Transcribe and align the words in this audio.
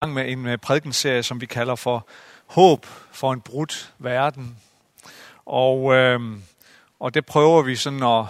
gang 0.00 0.14
med 0.14 0.32
en 0.32 0.46
øh, 0.46 0.58
prædikenserie, 0.58 1.22
som 1.22 1.40
vi 1.40 1.46
kalder 1.46 1.74
for 1.74 2.06
Håb 2.46 2.86
for 3.12 3.32
en 3.32 3.40
brudt 3.40 3.92
verden. 3.98 4.56
Og, 5.46 5.94
øh, 5.94 6.20
og 7.00 7.14
det 7.14 7.26
prøver 7.26 7.62
vi 7.62 7.76
sådan 7.76 8.02
at 8.02 8.24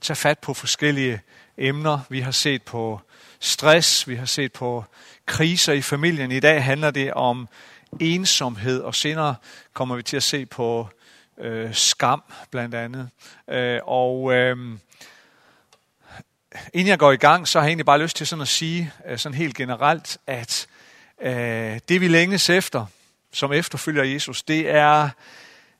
tage 0.00 0.16
fat 0.16 0.38
på 0.38 0.54
forskellige 0.54 1.20
emner. 1.58 2.00
Vi 2.08 2.20
har 2.20 2.30
set 2.30 2.62
på 2.62 3.00
stress, 3.40 4.08
vi 4.08 4.14
har 4.14 4.26
set 4.26 4.52
på 4.52 4.84
kriser 5.26 5.72
i 5.72 5.82
familien. 5.82 6.32
I 6.32 6.40
dag 6.40 6.64
handler 6.64 6.90
det 6.90 7.12
om 7.12 7.48
ensomhed, 8.00 8.80
og 8.80 8.94
senere 8.94 9.34
kommer 9.72 9.96
vi 9.96 10.02
til 10.02 10.16
at 10.16 10.22
se 10.22 10.46
på 10.46 10.88
øh, 11.38 11.74
skam 11.74 12.22
blandt 12.50 12.74
andet. 12.74 13.10
Øh, 13.50 13.80
og 13.84 14.32
øh, 14.32 14.56
inden 16.72 16.88
jeg 16.88 16.98
går 16.98 17.12
i 17.12 17.16
gang, 17.16 17.48
så 17.48 17.58
har 17.58 17.64
jeg 17.66 17.70
egentlig 17.70 17.86
bare 17.86 18.02
lyst 18.02 18.16
til 18.16 18.26
sådan 18.26 18.42
at 18.42 18.48
sige 18.48 18.92
øh, 19.08 19.18
sådan 19.18 19.38
helt 19.38 19.56
generelt, 19.56 20.18
at 20.26 20.66
øh, 20.70 20.75
Øh, 21.22 21.80
det 21.88 22.00
vi 22.00 22.08
længes 22.08 22.50
efter, 22.50 22.86
som 23.32 23.52
efterfølger 23.52 24.04
Jesus, 24.04 24.42
det 24.42 24.70
er, 24.70 25.08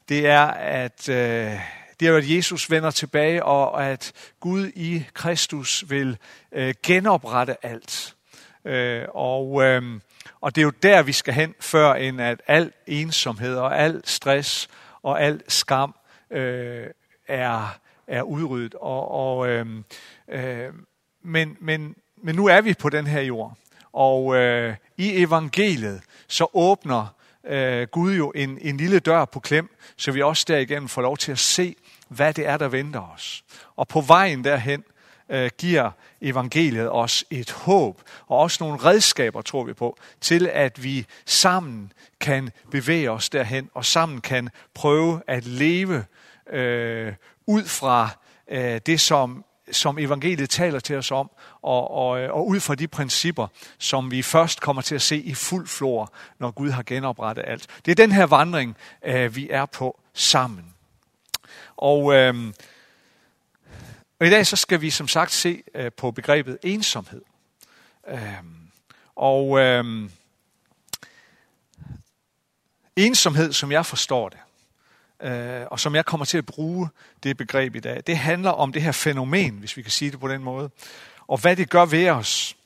det 0.08 0.26
er 0.26 0.46
at 0.46 1.08
øh, 1.08 1.52
det 2.00 2.08
er, 2.08 2.16
at 2.16 2.30
Jesus 2.30 2.70
vender 2.70 2.90
tilbage, 2.90 3.44
og 3.44 3.86
at 3.86 4.12
Gud 4.40 4.66
i 4.74 5.04
Kristus 5.14 5.84
vil 5.88 6.18
øh, 6.52 6.74
genoprette 6.82 7.66
alt. 7.66 8.12
Og, 9.14 9.62
og 10.40 10.54
det 10.54 10.58
er 10.58 10.62
jo 10.62 10.72
der, 10.82 11.02
vi 11.02 11.12
skal 11.12 11.34
hen, 11.34 11.54
før 11.60 11.94
end 11.94 12.20
at 12.20 12.42
al 12.46 12.72
ensomhed 12.86 13.56
og 13.56 13.78
al 13.78 14.02
stress 14.04 14.68
og 15.02 15.22
al 15.22 15.42
skam 15.48 15.94
øh, 16.30 16.86
er, 17.28 17.78
er 18.06 18.22
udryddet. 18.22 18.74
Og, 18.74 19.10
og, 19.10 19.48
øh, 19.48 19.66
øh, 20.28 20.72
men, 21.22 21.56
men, 21.60 21.96
men 22.16 22.34
nu 22.34 22.46
er 22.46 22.60
vi 22.60 22.74
på 22.74 22.88
den 22.88 23.06
her 23.06 23.20
jord, 23.20 23.56
og 23.96 24.36
øh, 24.36 24.74
i 24.96 25.22
evangeliet 25.22 26.00
så 26.28 26.46
åbner 26.54 27.14
øh, 27.46 27.86
Gud 27.92 28.14
jo 28.14 28.32
en, 28.34 28.58
en 28.62 28.76
lille 28.76 28.98
dør 28.98 29.24
på 29.24 29.40
klem, 29.40 29.76
så 29.96 30.12
vi 30.12 30.22
også 30.22 30.44
derigennem 30.48 30.88
får 30.88 31.02
lov 31.02 31.16
til 31.16 31.32
at 31.32 31.38
se, 31.38 31.76
hvad 32.08 32.34
det 32.34 32.46
er, 32.46 32.56
der 32.56 32.68
venter 32.68 33.12
os. 33.14 33.44
Og 33.76 33.88
på 33.88 34.00
vejen 34.00 34.44
derhen 34.44 34.84
øh, 35.28 35.50
giver 35.58 35.90
evangeliet 36.20 36.90
os 36.90 37.24
et 37.30 37.50
håb, 37.50 38.00
og 38.26 38.38
også 38.38 38.64
nogle 38.64 38.78
redskaber, 38.78 39.42
tror 39.42 39.64
vi 39.64 39.72
på, 39.72 39.98
til 40.20 40.46
at 40.52 40.84
vi 40.84 41.06
sammen 41.26 41.92
kan 42.20 42.50
bevæge 42.70 43.10
os 43.10 43.28
derhen, 43.28 43.70
og 43.74 43.84
sammen 43.84 44.20
kan 44.20 44.50
prøve 44.74 45.22
at 45.26 45.46
leve 45.46 46.04
øh, 46.50 47.12
ud 47.46 47.64
fra 47.64 48.08
øh, 48.48 48.80
det, 48.86 49.00
som 49.00 49.44
som 49.72 49.98
evangeliet 49.98 50.50
taler 50.50 50.80
til 50.80 50.96
os 50.96 51.10
om, 51.10 51.30
og, 51.62 51.90
og, 51.90 52.20
øh, 52.20 52.34
og 52.34 52.46
ud 52.46 52.60
fra 52.60 52.74
de 52.74 52.88
principper, 52.88 53.46
som 53.78 54.10
vi 54.10 54.22
først 54.22 54.60
kommer 54.60 54.82
til 54.82 54.94
at 54.94 55.02
se 55.02 55.16
i 55.16 55.34
fuld 55.34 55.66
flor, 55.66 56.12
når 56.38 56.50
Gud 56.50 56.70
har 56.70 56.82
genoprettet 56.82 57.44
alt. 57.46 57.66
Det 57.84 57.90
er 57.90 57.94
den 57.94 58.12
her 58.12 58.26
vandring, 58.26 58.76
øh, 59.04 59.36
vi 59.36 59.50
er 59.50 59.66
på 59.66 60.00
sammen. 60.14 60.74
Og, 61.76 62.14
øh, 62.14 62.52
og 64.20 64.26
i 64.26 64.30
dag 64.30 64.46
så 64.46 64.56
skal 64.56 64.80
vi 64.80 64.90
som 64.90 65.08
sagt 65.08 65.32
se 65.32 65.62
øh, 65.74 65.92
på 65.92 66.10
begrebet 66.10 66.58
ensomhed. 66.62 67.22
Øh, 68.08 68.18
og 69.16 69.58
øh, 69.60 70.10
ensomhed, 72.96 73.52
som 73.52 73.72
jeg 73.72 73.86
forstår 73.86 74.28
det, 74.28 74.38
øh, 75.22 75.62
og 75.70 75.80
som 75.80 75.94
jeg 75.94 76.04
kommer 76.04 76.24
til 76.24 76.38
at 76.38 76.46
bruge 76.46 76.88
det 77.22 77.36
begreb 77.36 77.76
i 77.76 77.80
dag, 77.80 78.02
det 78.06 78.18
handler 78.18 78.50
om 78.50 78.72
det 78.72 78.82
her 78.82 78.92
fænomen, 78.92 79.54
hvis 79.54 79.76
vi 79.76 79.82
kan 79.82 79.90
sige 79.90 80.10
det 80.10 80.20
på 80.20 80.28
den 80.28 80.42
måde, 80.42 80.70
og 81.26 81.38
hvad 81.38 81.56
det 81.56 81.70
gør 81.70 81.84
ved 81.84 82.08
os, 82.08 82.56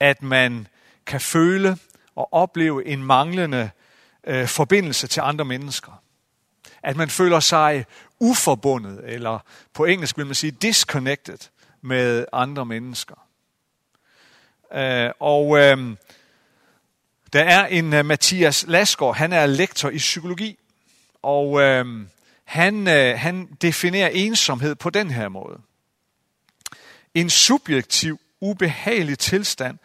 at 0.00 0.22
man 0.22 0.66
kan 1.06 1.20
føle 1.20 1.78
og 2.14 2.32
opleve 2.32 2.86
en 2.86 3.02
manglende 3.02 3.70
øh, 4.24 4.46
forbindelse 4.46 5.06
til 5.06 5.20
andre 5.20 5.44
mennesker. 5.44 6.02
At 6.82 6.96
man 6.96 7.08
føler 7.08 7.40
sig 7.40 7.86
uforbundet, 8.18 9.00
eller 9.04 9.38
på 9.72 9.84
engelsk 9.84 10.18
vil 10.18 10.26
man 10.26 10.34
sige 10.34 10.50
disconnected 10.50 11.38
med 11.80 12.24
andre 12.32 12.66
mennesker. 12.66 13.14
Øh, 14.72 15.10
og 15.20 15.58
øh, 15.58 15.96
der 17.32 17.42
er 17.42 17.66
en 17.66 17.92
uh, 17.92 18.06
Mathias 18.06 18.64
Lasgaard, 18.68 19.16
han 19.16 19.32
er 19.32 19.46
lektor 19.46 19.90
i 19.90 19.96
psykologi, 19.96 20.58
og 21.22 21.60
øh, 21.60 22.06
han, 22.44 22.88
øh, 22.88 23.18
han 23.18 23.46
definerer 23.62 24.08
ensomhed 24.08 24.74
på 24.74 24.90
den 24.90 25.10
her 25.10 25.28
måde. 25.28 25.60
En 27.14 27.30
subjektiv, 27.30 28.20
ubehagelig 28.40 29.18
tilstand, 29.18 29.78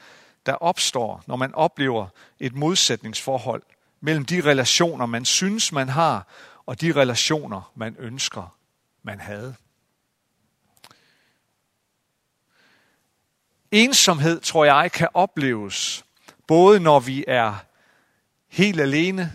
der 0.45 0.53
opstår, 0.53 1.23
når 1.27 1.35
man 1.35 1.53
oplever 1.53 2.07
et 2.39 2.55
modsætningsforhold 2.55 3.63
mellem 4.01 4.25
de 4.25 4.41
relationer, 4.41 5.05
man 5.05 5.25
synes, 5.25 5.71
man 5.71 5.89
har, 5.89 6.27
og 6.65 6.81
de 6.81 6.91
relationer, 6.91 7.71
man 7.75 7.95
ønsker, 7.99 8.57
man 9.03 9.19
havde. 9.19 9.55
Ensomhed, 13.71 14.39
tror 14.39 14.65
jeg, 14.65 14.91
kan 14.91 15.07
opleves, 15.13 16.05
både 16.47 16.79
når 16.79 16.99
vi 16.99 17.25
er 17.27 17.55
helt 18.49 18.81
alene, 18.81 19.31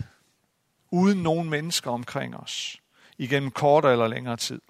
uden 0.91 1.23
nogen 1.23 1.49
mennesker 1.49 1.91
omkring 1.91 2.37
os, 2.37 2.77
igennem 3.17 3.51
kortere 3.51 3.91
eller 3.91 4.07
længere 4.07 4.37
tid. 4.37 4.61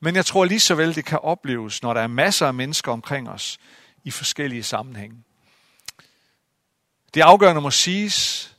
Men 0.00 0.16
jeg 0.16 0.26
tror 0.26 0.44
lige 0.44 0.60
så 0.60 0.74
vel, 0.74 0.94
det 0.94 1.04
kan 1.04 1.18
opleves, 1.18 1.82
når 1.82 1.94
der 1.94 2.00
er 2.00 2.06
masser 2.06 2.46
af 2.46 2.54
mennesker 2.54 2.92
omkring 2.92 3.30
os 3.30 3.58
i 4.04 4.10
forskellige 4.10 4.62
sammenhænge. 4.62 5.16
Det 7.14 7.20
afgørende 7.20 7.60
må 7.60 7.70
siges 7.70 8.56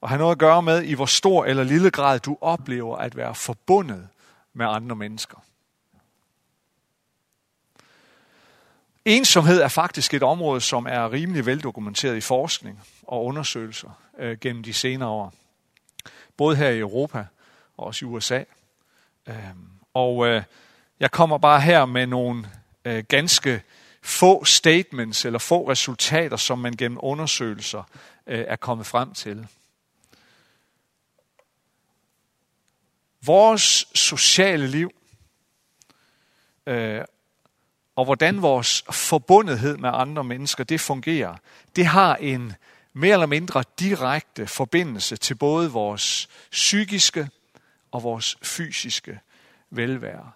og 0.00 0.08
have 0.08 0.18
noget 0.18 0.32
at 0.32 0.38
gøre 0.38 0.62
med, 0.62 0.82
i 0.82 0.94
hvor 0.94 1.06
stor 1.06 1.44
eller 1.44 1.62
lille 1.62 1.90
grad 1.90 2.20
du 2.20 2.38
oplever 2.40 2.96
at 2.96 3.16
være 3.16 3.34
forbundet 3.34 4.08
med 4.52 4.66
andre 4.66 4.96
mennesker. 4.96 5.38
Ensomhed 9.04 9.60
er 9.60 9.68
faktisk 9.68 10.14
et 10.14 10.22
område, 10.22 10.60
som 10.60 10.86
er 10.86 11.12
rimelig 11.12 11.46
veldokumenteret 11.46 12.16
i 12.16 12.20
forskning 12.20 12.82
og 13.02 13.24
undersøgelser 13.24 13.90
øh, 14.18 14.38
gennem 14.40 14.62
de 14.62 14.72
senere 14.72 15.08
år 15.08 15.34
både 16.36 16.56
her 16.56 16.68
i 16.68 16.78
Europa 16.78 17.26
og 17.76 17.86
også 17.86 18.04
i 18.04 18.08
USA. 18.08 18.42
Øhm, 19.26 19.68
og 19.94 20.26
øh, 20.26 20.42
jeg 21.00 21.10
kommer 21.10 21.38
bare 21.38 21.60
her 21.60 21.84
med 21.84 22.06
nogle 22.06 22.50
øh, 22.84 23.04
ganske 23.08 23.62
få 24.02 24.44
statements 24.44 25.24
eller 25.24 25.38
få 25.38 25.70
resultater, 25.70 26.36
som 26.36 26.58
man 26.58 26.72
gennem 26.72 26.98
undersøgelser 27.02 27.82
øh, 28.26 28.44
er 28.48 28.56
kommet 28.56 28.86
frem 28.86 29.14
til. 29.14 29.46
Vores 33.22 33.88
sociale 33.94 34.66
liv 34.66 34.92
og 37.96 38.04
hvordan 38.04 38.42
vores 38.42 38.84
forbundethed 38.90 39.76
med 39.76 39.90
andre 39.92 40.24
mennesker, 40.24 40.64
det 40.64 40.80
fungerer, 40.80 41.36
det 41.76 41.86
har 41.86 42.16
en 42.16 42.52
mere 42.98 43.12
eller 43.12 43.26
mindre 43.26 43.64
direkte 43.78 44.46
forbindelse 44.46 45.16
til 45.16 45.34
både 45.34 45.70
vores 45.70 46.28
psykiske 46.50 47.28
og 47.90 48.02
vores 48.02 48.36
fysiske 48.42 49.20
velvære. 49.70 50.32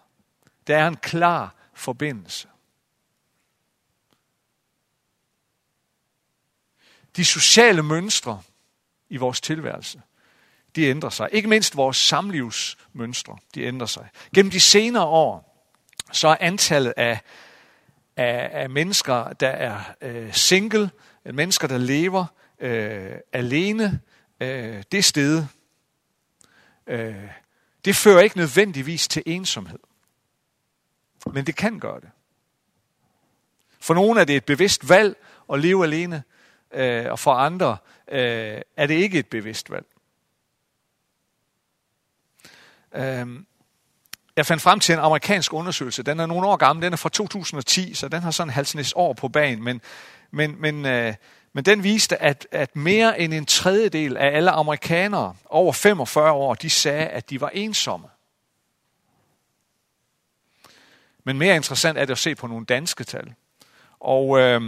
Der 0.66 0.76
er 0.76 0.88
en 0.88 0.97
klar 0.97 1.54
forbindelse. 1.75 2.48
De 7.16 7.25
sociale 7.25 7.82
mønstre 7.82 8.43
i 9.09 9.16
vores 9.16 9.41
tilværelse, 9.41 10.03
de 10.77 10.82
ændrer 10.82 11.10
sig. 11.10 11.28
Ikke 11.32 11.48
mindst 11.48 11.77
vores 11.77 11.97
samlivsmønstre, 11.97 13.38
de 13.54 13.62
ændrer 13.62 13.87
sig. 13.87 14.09
Gennem 14.34 14.50
de 14.50 14.60
senere 14.60 15.04
år, 15.04 15.66
så 16.12 16.28
er 16.28 16.37
antallet 16.41 16.94
af, 16.97 17.21
af, 18.16 18.50
af 18.53 18.71
mennesker, 18.71 19.32
der 19.32 19.48
er 19.48 19.81
øh, 20.00 20.34
single, 20.34 20.91
mennesker, 21.25 21.69
der 21.69 21.78
lever 21.78 22.27
øh, 22.60 23.16
alene 23.32 24.01
øh, 24.41 24.83
det 24.92 25.04
sted, 25.04 25.45
øh, 26.86 27.30
det 27.84 27.97
fører 27.97 28.21
ikke 28.21 28.36
nødvendigvis 28.36 29.09
til 29.09 29.22
ensomhed. 29.27 29.78
Men 31.33 31.47
det 31.47 31.57
kan 31.57 31.80
gøre 31.80 32.01
det. 32.01 32.10
For 33.80 33.95
nogle 33.95 34.21
er 34.21 34.24
det 34.24 34.36
et 34.36 34.45
bevidst 34.45 34.89
valg 34.89 35.16
at 35.53 35.60
leve 35.60 35.84
alene, 35.84 36.22
øh, 36.72 37.07
og 37.10 37.18
for 37.18 37.33
andre 37.33 37.77
øh, 38.09 38.60
er 38.77 38.86
det 38.86 38.95
ikke 38.95 39.18
et 39.18 39.27
bevidst 39.27 39.71
valg. 39.71 39.86
Øh, 42.95 43.41
jeg 44.36 44.47
fandt 44.47 44.63
frem 44.63 44.80
til 44.80 44.92
en 44.92 44.98
amerikansk 44.98 45.53
undersøgelse. 45.53 46.03
Den 46.03 46.21
er 46.21 46.27
nogle 46.27 46.47
år 46.47 46.56
gammel. 46.56 46.83
Den 46.84 46.92
er 46.92 46.97
fra 46.97 47.09
2010, 47.09 47.95
så 47.95 48.09
den 48.09 48.22
har 48.22 48.30
sådan 48.30 48.48
en 48.48 48.54
halvsnæs 48.54 48.92
år 48.97 49.13
på 49.13 49.28
banen. 49.28 49.65
Men, 49.65 49.80
men, 50.30 50.60
men 50.60 50.86
øh, 50.86 51.15
men 51.53 51.65
den 51.65 51.83
viste, 51.83 52.23
at, 52.23 52.47
at 52.51 52.77
mere 52.77 53.21
end 53.21 53.35
en 53.35 53.47
tredjedel 53.47 54.17
af 54.17 54.37
alle 54.37 54.51
amerikanere 54.51 55.35
over 55.47 55.73
45 55.73 56.33
år, 56.33 56.55
de 56.55 56.71
sagde, 56.71 57.07
at 57.07 57.31
de 57.31 57.41
var 57.41 57.49
ensomme. 57.49 58.09
Men 61.25 61.39
mere 61.39 61.57
interessant 61.57 61.99
er 61.99 62.05
det 62.05 62.13
at 62.13 62.19
se 62.19 62.35
på 62.35 62.47
nogle 62.47 62.67
danske 62.67 63.05
tal. 63.05 63.35
Og 64.01 64.39
øh, 64.39 64.61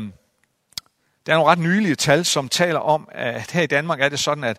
Der 1.26 1.32
er 1.32 1.37
nogle 1.37 1.50
ret 1.50 1.58
nylige 1.58 1.94
tal, 1.94 2.25
som 2.25 2.49
taler 2.49 2.79
om, 2.79 3.08
at 3.12 3.50
her 3.50 3.62
i 3.62 3.67
Danmark 3.67 4.00
er 4.00 4.08
det 4.08 4.19
sådan, 4.19 4.44
at 4.44 4.58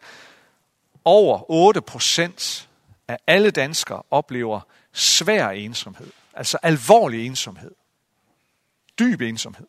over 1.05 1.51
8 1.51 1.81
procent 1.81 2.69
af 3.07 3.17
alle 3.27 3.51
danskere 3.51 4.03
oplever 4.11 4.61
svær 4.93 5.49
ensomhed. 5.49 6.11
Altså 6.33 6.57
alvorlig 6.63 7.25
ensomhed. 7.25 7.71
Dyb 8.99 9.21
ensomhed. 9.21 9.67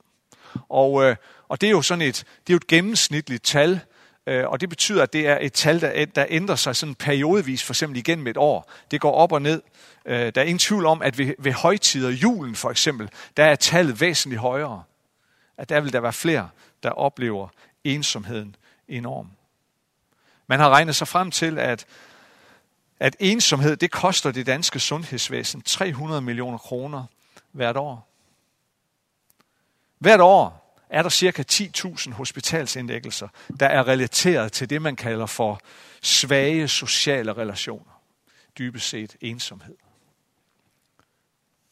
Og, 0.68 1.04
øh, 1.04 1.16
og 1.54 1.60
det 1.60 1.66
er 1.66 1.70
jo 1.70 1.82
sådan 1.82 2.02
et, 2.02 2.24
det 2.46 2.52
er 2.52 2.54
jo 2.54 2.56
et 2.56 2.66
gennemsnitligt 2.66 3.44
tal, 3.44 3.80
øh, 4.26 4.48
og 4.48 4.60
det 4.60 4.68
betyder, 4.68 5.02
at 5.02 5.12
det 5.12 5.28
er 5.28 5.38
et 5.40 5.52
tal, 5.52 5.80
der, 5.80 6.04
der 6.04 6.26
ændrer 6.28 6.56
sig 6.56 6.76
sådan 6.76 6.94
periodevis, 6.94 7.62
for 7.62 7.72
eksempel 7.72 7.98
igennem 7.98 8.26
et 8.26 8.36
år. 8.36 8.70
Det 8.90 9.00
går 9.00 9.12
op 9.12 9.32
og 9.32 9.42
ned. 9.42 9.62
Øh, 10.06 10.32
der 10.34 10.40
er 10.40 10.44
ingen 10.44 10.58
tvivl 10.58 10.86
om, 10.86 11.02
at 11.02 11.18
ved, 11.18 11.34
ved 11.38 11.52
højtider, 11.52 12.10
julen 12.10 12.54
for 12.54 12.70
eksempel, 12.70 13.10
der 13.36 13.44
er 13.44 13.54
tallet 13.54 14.00
væsentligt 14.00 14.40
højere. 14.40 14.82
At 15.56 15.68
der 15.68 15.80
vil 15.80 15.92
der 15.92 16.00
være 16.00 16.12
flere, 16.12 16.48
der 16.82 16.90
oplever 16.90 17.48
ensomheden 17.84 18.56
enorm. 18.88 19.30
Man 20.46 20.60
har 20.60 20.70
regnet 20.70 20.96
sig 20.96 21.08
frem 21.08 21.30
til, 21.30 21.58
at, 21.58 21.86
at 23.00 23.16
ensomhed, 23.20 23.76
det 23.76 23.90
koster 23.90 24.30
det 24.30 24.46
danske 24.46 24.80
sundhedsvæsen 24.80 25.62
300 25.62 26.20
millioner 26.20 26.58
kroner 26.58 27.04
hvert 27.52 27.76
år. 27.76 28.08
Hvert 29.98 30.20
år 30.20 30.63
er 30.94 31.02
der 31.02 31.08
cirka 31.08 31.42
10.000 31.52 32.12
hospitalsindlæggelser, 32.12 33.28
der 33.60 33.66
er 33.66 33.88
relateret 33.88 34.52
til 34.52 34.70
det, 34.70 34.82
man 34.82 34.96
kalder 34.96 35.26
for 35.26 35.60
svage 36.02 36.68
sociale 36.68 37.32
relationer. 37.32 38.00
Dybest 38.58 38.88
set 38.88 39.16
ensomhed. 39.20 39.76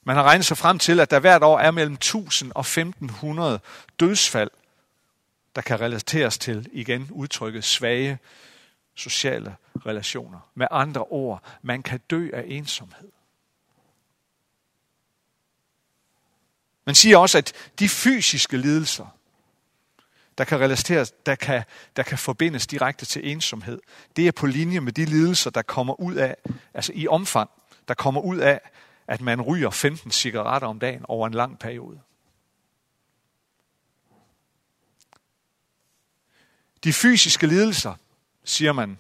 Man 0.05 0.17
har 0.17 0.23
regnet 0.23 0.47
sig 0.47 0.57
frem 0.57 0.79
til, 0.79 1.01
at 1.01 1.11
der 1.11 1.21
hvert 1.21 1.43
år 1.43 1.59
er 1.59 1.71
mellem 1.71 1.95
1000 1.95 2.53
og 2.55 2.61
1500 2.61 3.61
dødsfald, 4.01 4.51
der 5.57 5.63
kan 5.63 5.81
relateres 5.81 6.39
til, 6.39 6.69
igen 6.73 7.09
udtrykket, 7.11 7.65
svage 7.65 8.19
sociale 8.95 9.57
relationer. 9.87 10.39
Med 10.55 10.67
andre 10.71 11.05
ord, 11.05 11.43
man 11.63 11.83
kan 11.83 12.01
dø 12.11 12.31
af 12.33 12.45
ensomhed. 12.47 13.09
Man 16.85 16.95
siger 16.95 17.17
også, 17.17 17.39
at 17.39 17.53
de 17.79 17.89
fysiske 17.89 18.57
lidelser, 18.57 19.07
der 20.39 20.45
kan 20.45 20.61
relateres, 20.61 21.13
der 21.27 21.35
kan, 21.35 21.65
der 21.97 22.03
kan 22.03 22.19
forbindes 22.19 22.67
direkte 22.67 23.07
til 23.07 23.31
ensomhed, 23.31 23.81
det 24.17 24.29
er 24.29 24.33
på 24.33 24.47
linje 24.47 24.81
med 24.81 24.93
de 24.93 25.05
lidelser, 25.05 25.51
der 25.51 25.63
kommer 25.63 26.01
ud 26.01 26.15
af, 26.15 26.37
altså 26.75 26.93
i 26.95 27.09
omfang, 27.09 27.51
der 27.89 27.95
kommer 27.95 28.21
ud 28.21 28.39
af, 28.39 28.61
at 29.07 29.21
man 29.21 29.41
ryger 29.41 29.71
15 29.71 30.11
cigaretter 30.11 30.69
om 30.69 30.79
dagen 30.79 31.05
over 31.09 31.27
en 31.27 31.35
lang 31.35 31.59
periode. 31.59 32.01
De 36.85 36.93
fysiske 36.93 37.47
lidelser, 37.47 37.95
siger 38.45 38.73
man, 38.73 38.99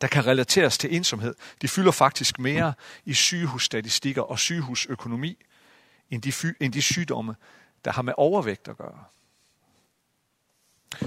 der 0.00 0.06
kan 0.06 0.26
relateres 0.26 0.78
til 0.78 0.96
ensomhed, 0.96 1.34
de 1.62 1.68
fylder 1.68 1.92
faktisk 1.92 2.38
mere 2.38 2.74
i 3.04 3.14
sygehusstatistikker 3.14 4.22
og 4.22 4.38
sygehusøkonomi, 4.38 5.38
end 6.10 6.22
de, 6.22 6.54
end 6.60 6.72
de 6.72 6.82
sygdomme, 6.82 7.36
der 7.84 7.92
har 7.92 8.02
med 8.02 8.12
overvægt 8.16 8.68
at 8.68 8.76
gøre. 8.76 9.04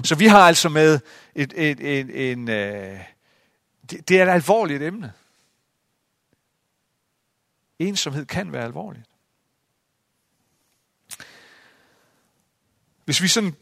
Så 0.04 0.16
vi 0.16 0.28
har 0.28 0.40
altså 0.40 0.70
med 0.70 1.00
et, 1.36 1.54
et, 1.56 1.80
et, 1.80 2.32
en, 2.32 2.50
øh, 2.50 3.00
det, 3.90 4.10
det 4.10 4.20
er 4.20 4.26
et 4.26 4.30
alvorligt 4.30 4.84
emne. 4.84 5.14
Ensomhed 7.80 8.26
kan 8.26 8.52
være 8.52 8.64
alvorligt. 8.64 9.06
Hvis 13.06 13.22
vi 13.22 13.28
sådan 13.28 13.56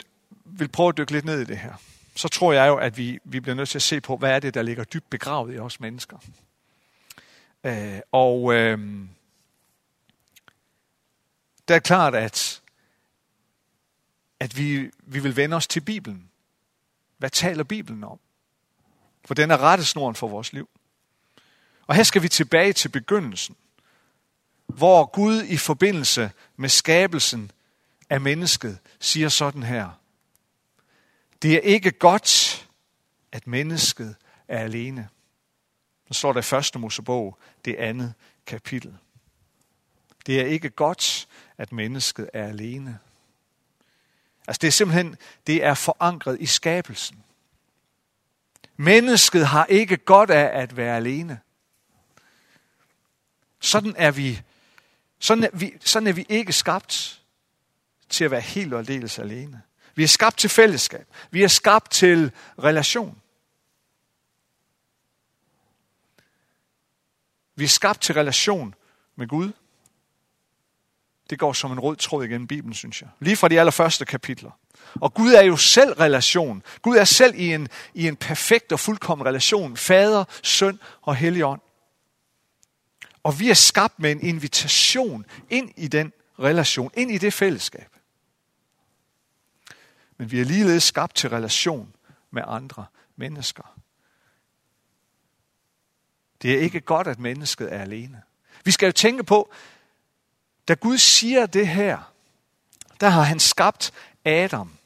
vil 0.45 0.67
prøve 0.67 0.89
at 0.89 0.97
dykke 0.97 1.11
lidt 1.11 1.25
ned 1.25 1.41
i 1.41 1.45
det 1.45 1.57
her, 1.57 1.73
så 2.15 2.27
tror 2.27 2.53
jeg 2.53 2.67
jo, 2.67 2.77
at 2.77 2.97
vi, 2.97 3.19
vi 3.23 3.39
bliver 3.39 3.55
nødt 3.55 3.69
til 3.69 3.77
at 3.77 3.81
se 3.81 4.01
på, 4.01 4.17
hvad 4.17 4.31
er 4.31 4.39
det, 4.39 4.53
der 4.53 4.61
ligger 4.61 4.83
dybt 4.83 5.09
begravet 5.09 5.55
i 5.55 5.59
os 5.59 5.79
mennesker. 5.79 6.17
Øh, 7.63 7.99
og 8.11 8.53
øh, 8.53 9.05
der 11.67 11.75
er 11.75 11.79
klart, 11.79 12.15
at, 12.15 12.61
at 14.39 14.57
vi, 14.57 14.91
vi 14.99 15.19
vil 15.19 15.35
vende 15.35 15.55
os 15.55 15.67
til 15.67 15.81
Bibelen. 15.81 16.29
Hvad 17.17 17.29
taler 17.29 17.63
Bibelen 17.63 18.03
om? 18.03 18.19
For 19.25 19.33
den 19.33 19.51
er 19.51 19.57
rettesnoren 19.57 20.15
for 20.15 20.27
vores 20.27 20.53
liv. 20.53 20.69
Og 21.87 21.95
her 21.95 22.03
skal 22.03 22.21
vi 22.21 22.29
tilbage 22.29 22.73
til 22.73 22.89
begyndelsen, 22.89 23.55
hvor 24.67 25.05
Gud 25.05 25.43
i 25.43 25.57
forbindelse 25.57 26.31
med 26.55 26.69
skabelsen 26.69 27.51
af 28.09 28.21
mennesket 28.21 28.79
siger 28.99 29.29
sådan 29.29 29.63
her. 29.63 29.89
Det 31.41 31.53
er 31.53 31.59
ikke 31.59 31.91
godt, 31.91 32.67
at 33.31 33.47
mennesket 33.47 34.15
er 34.47 34.59
alene. 34.59 35.09
Så 36.07 36.13
står 36.13 36.33
der 36.33 36.39
i 36.39 36.43
første 36.43 36.79
Mosebog, 36.79 37.37
det 37.65 37.75
andet 37.75 38.13
kapitel. 38.45 38.97
Det 40.25 40.41
er 40.41 40.45
ikke 40.45 40.69
godt, 40.69 41.27
at 41.57 41.71
mennesket 41.71 42.29
er 42.33 42.47
alene. 42.47 42.99
Altså 44.47 44.59
det 44.61 44.67
er 44.67 44.71
simpelthen, 44.71 45.17
det 45.47 45.63
er 45.63 45.73
forankret 45.73 46.41
i 46.41 46.45
skabelsen. 46.45 47.23
Mennesket 48.77 49.47
har 49.47 49.65
ikke 49.65 49.97
godt 49.97 50.29
af 50.29 50.61
at 50.61 50.77
være 50.77 50.97
alene. 50.97 51.39
Sådan 53.59 53.93
er 53.97 54.11
vi, 54.11 54.41
sådan 55.19 55.43
er 55.43 55.49
vi, 55.53 55.73
sådan 55.85 56.07
er 56.07 56.13
vi 56.13 56.25
ikke 56.29 56.53
skabt 56.53 57.21
til 58.09 58.23
at 58.23 58.31
være 58.31 58.41
helt 58.41 58.73
og 58.73 58.79
aldeles 58.79 59.19
alene. 59.19 59.61
Vi 59.95 60.03
er 60.03 60.07
skabt 60.07 60.37
til 60.37 60.49
fællesskab. 60.49 61.07
Vi 61.31 61.43
er 61.43 61.47
skabt 61.47 61.91
til 61.91 62.31
relation. 62.63 63.21
Vi 67.55 67.63
er 67.63 67.67
skabt 67.67 68.01
til 68.01 68.15
relation 68.15 68.75
med 69.15 69.27
Gud. 69.27 69.51
Det 71.29 71.39
går 71.39 71.53
som 71.53 71.71
en 71.71 71.79
rød 71.79 71.95
tråd 71.95 72.25
igennem 72.25 72.47
Bibelen, 72.47 72.73
synes 72.73 73.01
jeg. 73.01 73.09
Lige 73.19 73.35
fra 73.35 73.47
de 73.47 73.59
allerførste 73.59 74.05
kapitler. 74.05 74.51
Og 75.01 75.13
Gud 75.13 75.33
er 75.33 75.41
jo 75.41 75.57
selv 75.57 75.93
relation. 75.93 76.63
Gud 76.81 76.97
er 76.97 77.03
selv 77.03 77.35
i 77.35 77.53
en, 77.53 77.67
i 77.93 78.07
en 78.07 78.15
perfekt 78.15 78.71
og 78.71 78.79
fuldkommen 78.79 79.27
relation. 79.27 79.77
Fader, 79.77 80.25
søn 80.43 80.79
og 81.01 81.15
helligånd. 81.15 81.61
Og 83.23 83.39
vi 83.39 83.49
er 83.49 83.53
skabt 83.53 83.99
med 83.99 84.11
en 84.11 84.21
invitation 84.21 85.25
ind 85.49 85.71
i 85.77 85.87
den 85.87 86.13
relation, 86.39 86.91
ind 86.93 87.11
i 87.11 87.17
det 87.17 87.33
fællesskab. 87.33 87.95
Men 90.17 90.31
vi 90.31 90.39
er 90.39 90.45
ligeledes 90.45 90.83
skabt 90.83 91.15
til 91.15 91.29
relation 91.29 91.93
med 92.31 92.43
andre 92.47 92.85
mennesker. 93.15 93.75
Det 96.41 96.53
er 96.53 96.59
ikke 96.59 96.81
godt, 96.81 97.07
at 97.07 97.19
mennesket 97.19 97.73
er 97.73 97.81
alene. 97.81 98.21
Vi 98.63 98.71
skal 98.71 98.85
jo 98.85 98.91
tænke 98.91 99.23
på, 99.23 99.53
da 100.67 100.73
Gud 100.73 100.97
siger 100.97 101.45
det 101.45 101.67
her, 101.67 102.13
der 102.99 103.09
har 103.09 103.21
han 103.21 103.39
skabt 103.39 103.93
Adam. 104.25 104.77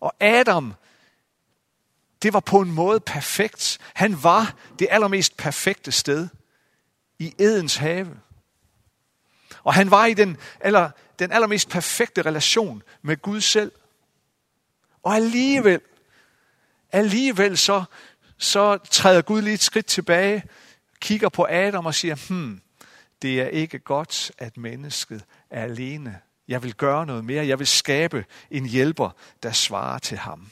Og 0.00 0.14
Adam, 0.20 0.74
det 2.22 2.32
var 2.32 2.40
på 2.40 2.60
en 2.60 2.72
måde 2.72 3.00
perfekt. 3.00 3.78
Han 3.94 4.22
var 4.22 4.54
det 4.78 4.88
allermest 4.90 5.36
perfekte 5.36 5.92
sted 5.92 6.28
i 7.18 7.34
Edens 7.38 7.76
have. 7.76 8.20
Og 9.64 9.74
han 9.74 9.90
var 9.90 10.06
i 10.06 10.14
den, 10.14 10.36
aller, 10.60 10.90
den 11.18 11.32
allermest 11.32 11.68
perfekte 11.68 12.22
relation 12.22 12.82
med 13.02 13.16
Gud 13.22 13.40
selv. 13.40 13.72
Og 15.02 15.14
alligevel, 15.14 15.80
alligevel 16.92 17.58
så, 17.58 17.84
så 18.38 18.78
træder 18.90 19.22
Gud 19.22 19.42
lige 19.42 19.54
et 19.54 19.62
skridt 19.62 19.86
tilbage, 19.86 20.44
kigger 21.00 21.28
på 21.28 21.46
Adam 21.50 21.86
og 21.86 21.94
siger, 21.94 22.14
hmm, 22.28 22.62
det 23.22 23.40
er 23.40 23.46
ikke 23.46 23.78
godt, 23.78 24.32
at 24.38 24.56
mennesket 24.56 25.24
er 25.50 25.62
alene. 25.62 26.20
Jeg 26.48 26.62
vil 26.62 26.74
gøre 26.74 27.06
noget 27.06 27.24
mere. 27.24 27.46
Jeg 27.46 27.58
vil 27.58 27.66
skabe 27.66 28.26
en 28.50 28.66
hjælper, 28.66 29.10
der 29.42 29.52
svarer 29.52 29.98
til 29.98 30.18
ham. 30.18 30.50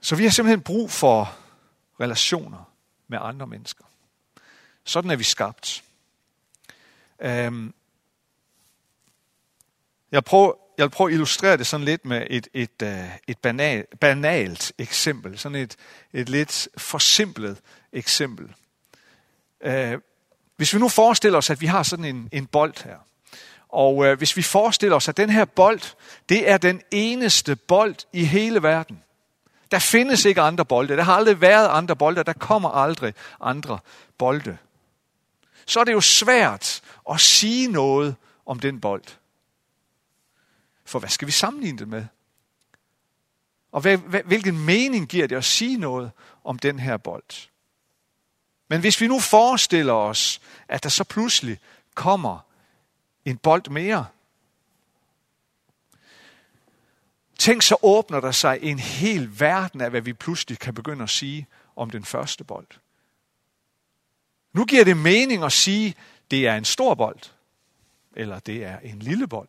Så 0.00 0.16
vi 0.16 0.22
har 0.22 0.30
simpelthen 0.30 0.62
brug 0.62 0.90
for 0.90 1.36
relationer 2.00 2.72
med 3.08 3.18
andre 3.22 3.46
mennesker. 3.46 3.84
Sådan 4.84 5.10
er 5.10 5.16
vi 5.16 5.24
skabt. 5.24 5.84
Øhm, 7.18 7.74
jeg, 10.12 10.24
prøver, 10.24 10.52
jeg 10.78 10.84
vil 10.84 10.90
prøve 10.90 11.10
at 11.10 11.14
illustrere 11.14 11.56
det 11.56 11.66
sådan 11.66 11.84
lidt 11.84 12.04
med 12.04 12.26
et, 12.30 12.48
et, 12.54 12.82
øh, 12.82 13.10
et 13.28 13.38
banal, 13.38 13.84
banalt 14.00 14.72
eksempel. 14.78 15.38
Sådan 15.38 15.56
et, 15.56 15.76
et 16.12 16.28
lidt 16.28 16.68
forsimplet 16.76 17.58
eksempel. 17.92 18.52
Øh, 19.64 19.98
hvis 20.56 20.74
vi 20.74 20.78
nu 20.78 20.88
forestiller 20.88 21.38
os, 21.38 21.50
at 21.50 21.60
vi 21.60 21.66
har 21.66 21.82
sådan 21.82 22.04
en, 22.04 22.28
en 22.32 22.46
bold 22.46 22.84
her. 22.84 22.96
Og 23.68 24.06
øh, 24.06 24.18
hvis 24.18 24.36
vi 24.36 24.42
forestiller 24.42 24.96
os, 24.96 25.08
at 25.08 25.16
den 25.16 25.30
her 25.30 25.44
bold, 25.44 25.80
det 26.28 26.50
er 26.50 26.56
den 26.56 26.82
eneste 26.90 27.56
bold 27.56 27.96
i 28.12 28.24
hele 28.24 28.62
verden. 28.62 29.02
Der 29.70 29.78
findes 29.78 30.24
ikke 30.24 30.40
andre 30.40 30.64
bolde. 30.64 30.96
Der 30.96 31.02
har 31.02 31.14
aldrig 31.14 31.40
været 31.40 31.68
andre 31.68 31.96
bolde. 31.96 32.24
Der 32.24 32.32
kommer 32.32 32.70
aldrig 32.70 33.14
andre 33.40 33.78
bolde. 34.18 34.56
så 35.66 35.80
er 35.80 35.84
det 35.84 35.92
jo 35.92 36.00
svært 36.00 36.82
at 37.10 37.20
sige 37.20 37.68
noget 37.68 38.16
om 38.46 38.60
den 38.60 38.80
bold. 38.80 39.04
For 40.84 40.98
hvad 40.98 41.08
skal 41.08 41.26
vi 41.26 41.32
sammenligne 41.32 41.78
det 41.78 41.88
med? 41.88 42.06
Og 43.72 43.80
hvad, 43.80 43.98
hvad, 43.98 44.22
hvilken 44.22 44.64
mening 44.64 45.08
giver 45.08 45.26
det 45.26 45.36
at 45.36 45.44
sige 45.44 45.78
noget 45.78 46.10
om 46.44 46.58
den 46.58 46.78
her 46.78 46.96
bold? 46.96 47.48
Men 48.68 48.80
hvis 48.80 49.00
vi 49.00 49.06
nu 49.06 49.20
forestiller 49.20 49.92
os, 49.92 50.40
at 50.68 50.82
der 50.82 50.88
så 50.88 51.04
pludselig 51.04 51.58
kommer 51.94 52.38
en 53.24 53.38
bold 53.38 53.70
mere, 53.70 54.06
tænk 57.38 57.62
så 57.62 57.76
åbner 57.82 58.20
der 58.20 58.30
sig 58.30 58.58
en 58.62 58.78
hel 58.78 59.40
verden 59.40 59.80
af, 59.80 59.90
hvad 59.90 60.00
vi 60.00 60.12
pludselig 60.12 60.58
kan 60.58 60.74
begynde 60.74 61.02
at 61.02 61.10
sige 61.10 61.46
om 61.76 61.90
den 61.90 62.04
første 62.04 62.44
bold. 62.44 62.66
Nu 64.52 64.64
giver 64.64 64.84
det 64.84 64.96
mening 64.96 65.44
at 65.44 65.52
sige, 65.52 65.94
det 66.30 66.46
er 66.46 66.56
en 66.56 66.64
stor 66.64 66.94
bold, 66.94 67.20
eller 68.16 68.38
det 68.38 68.64
er 68.64 68.78
en 68.78 68.98
lille 68.98 69.28
bold. 69.28 69.48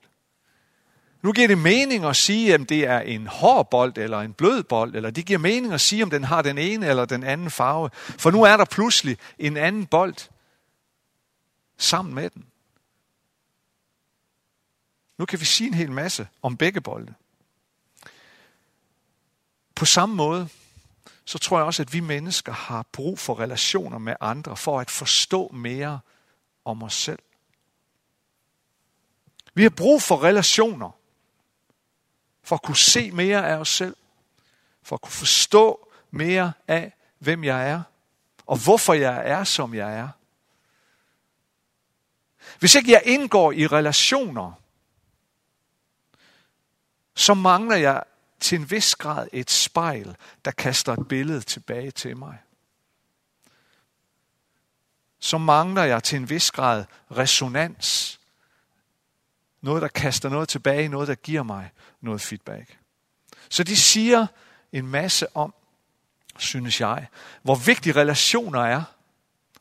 Nu 1.25 1.31
giver 1.31 1.47
det 1.47 1.57
mening 1.57 2.05
at 2.05 2.15
sige, 2.15 2.55
om 2.55 2.65
det 2.65 2.83
er 2.83 2.99
en 2.99 3.27
hård 3.27 3.69
bold 3.69 3.97
eller 3.97 4.19
en 4.19 4.33
blød 4.33 4.63
bold, 4.63 4.95
eller 4.95 5.09
det 5.09 5.25
giver 5.25 5.39
mening 5.39 5.73
at 5.73 5.81
sige, 5.81 6.03
om 6.03 6.09
den 6.09 6.23
har 6.23 6.41
den 6.41 6.57
ene 6.57 6.87
eller 6.87 7.05
den 7.05 7.23
anden 7.23 7.51
farve. 7.51 7.89
For 7.93 8.31
nu 8.31 8.43
er 8.43 8.57
der 8.57 8.65
pludselig 8.65 9.17
en 9.39 9.57
anden 9.57 9.85
bold 9.85 10.15
sammen 11.77 12.15
med 12.15 12.29
den. 12.29 12.45
Nu 15.17 15.25
kan 15.25 15.39
vi 15.39 15.45
sige 15.45 15.67
en 15.67 15.73
hel 15.73 15.91
masse 15.91 16.27
om 16.41 16.57
begge 16.57 16.81
bolde. 16.81 17.13
På 19.75 19.85
samme 19.85 20.15
måde, 20.15 20.49
så 21.25 21.39
tror 21.39 21.57
jeg 21.57 21.65
også, 21.65 21.81
at 21.81 21.93
vi 21.93 21.99
mennesker 21.99 22.51
har 22.51 22.85
brug 22.91 23.19
for 23.19 23.39
relationer 23.39 23.97
med 23.97 24.15
andre, 24.21 24.57
for 24.57 24.79
at 24.79 24.91
forstå 24.91 25.47
mere 25.53 25.99
om 26.65 26.83
os 26.83 26.93
selv. 26.93 27.19
Vi 29.53 29.63
har 29.63 29.69
brug 29.69 30.01
for 30.01 30.23
relationer, 30.23 30.91
for 32.45 32.55
at 32.55 32.61
kunne 32.61 32.77
se 32.77 33.11
mere 33.11 33.49
af 33.49 33.55
os 33.55 33.69
selv, 33.69 33.95
for 34.83 34.95
at 34.95 35.01
kunne 35.01 35.11
forstå 35.11 35.91
mere 36.11 36.53
af, 36.67 36.93
hvem 37.19 37.43
jeg 37.43 37.69
er, 37.69 37.81
og 38.45 38.63
hvorfor 38.63 38.93
jeg 38.93 39.21
er, 39.25 39.43
som 39.43 39.73
jeg 39.73 39.97
er. 39.97 40.09
Hvis 42.59 42.75
ikke 42.75 42.91
jeg 42.91 43.01
indgår 43.05 43.51
i 43.51 43.67
relationer, 43.67 44.51
så 47.15 47.33
mangler 47.33 47.75
jeg 47.75 48.03
til 48.39 48.59
en 48.59 48.71
vis 48.71 48.95
grad 48.95 49.27
et 49.33 49.51
spejl, 49.51 50.15
der 50.45 50.51
kaster 50.51 50.93
et 50.93 51.07
billede 51.07 51.41
tilbage 51.41 51.91
til 51.91 52.17
mig. 52.17 52.37
Så 55.19 55.37
mangler 55.37 55.83
jeg 55.83 56.03
til 56.03 56.15
en 56.15 56.29
vis 56.29 56.51
grad 56.51 56.85
resonans. 57.11 58.19
Noget, 59.65 59.81
der 59.81 59.87
kaster 59.87 60.29
noget 60.29 60.49
tilbage, 60.49 60.87
noget, 60.87 61.07
der 61.07 61.15
giver 61.15 61.43
mig 61.43 61.71
noget 62.01 62.21
feedback. 62.21 62.79
Så 63.49 63.63
de 63.63 63.75
siger 63.75 64.27
en 64.71 64.87
masse 64.87 65.35
om, 65.35 65.53
synes 66.37 66.81
jeg, 66.81 67.07
hvor 67.41 67.55
vigtige 67.55 67.95
relationer 67.95 68.59
er, 68.59 68.83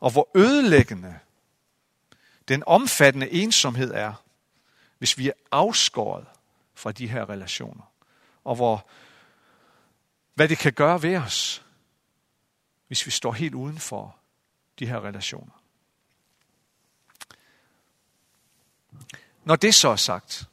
og 0.01 0.11
hvor 0.11 0.31
ødelæggende 0.35 1.19
den 2.49 2.63
omfattende 2.67 3.31
ensomhed 3.31 3.95
er, 3.95 4.25
hvis 4.99 5.19
vi 5.19 5.29
er 5.29 5.33
afskåret 5.51 6.27
fra 6.75 6.93
de 6.93 7.09
her 7.09 7.31
relationer. 7.31 7.93
Og 8.45 8.57
hvor, 8.57 8.89
hvad 10.35 10.49
det 10.49 10.59
kan 10.59 10.73
gøre 10.73 11.03
ved 11.03 11.17
os, 11.17 11.65
hvis 12.87 13.07
vi 13.07 13.11
står 13.11 13.33
helt 13.33 13.55
uden 13.55 13.79
for 13.79 14.17
de 14.79 14.87
her 14.87 15.05
relationer. 15.05 15.65
Når 19.45 19.57
det 19.57 19.75
så 19.75 19.89
er 19.89 19.97
sagt, 19.97 20.49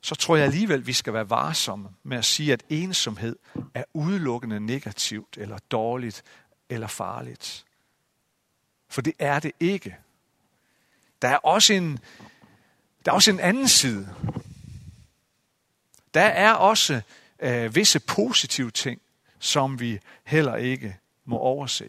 så 0.00 0.14
tror 0.14 0.36
jeg 0.36 0.44
alligevel, 0.44 0.86
vi 0.86 0.92
skal 0.92 1.12
være 1.12 1.30
varsomme 1.30 1.88
med 2.02 2.18
at 2.18 2.24
sige, 2.24 2.52
at 2.52 2.62
ensomhed 2.68 3.36
er 3.74 3.84
udelukkende 3.92 4.60
negativt, 4.60 5.38
eller 5.38 5.58
dårligt, 5.70 6.22
eller 6.68 6.86
farligt. 6.86 7.64
For 8.88 9.02
det 9.02 9.12
er 9.18 9.40
det 9.40 9.52
ikke. 9.60 9.96
Der 11.22 11.28
er 11.28 11.36
også 11.36 11.72
en, 11.72 11.98
der 13.04 13.10
er 13.10 13.14
også 13.14 13.30
en 13.30 13.40
anden 13.40 13.68
side. 13.68 14.14
Der 16.14 16.20
er 16.20 16.52
også 16.52 17.00
øh, 17.38 17.74
visse 17.74 18.00
positive 18.00 18.70
ting, 18.70 19.00
som 19.38 19.80
vi 19.80 20.00
heller 20.24 20.56
ikke 20.56 20.98
må 21.24 21.38
overse. 21.38 21.88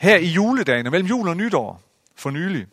Her 0.00 0.16
i 0.16 0.26
juledagen, 0.26 0.90
mellem 0.90 1.06
jul 1.08 1.28
og 1.28 1.36
nytår, 1.36 1.82
for 2.16 2.30
nylig, 2.30 2.66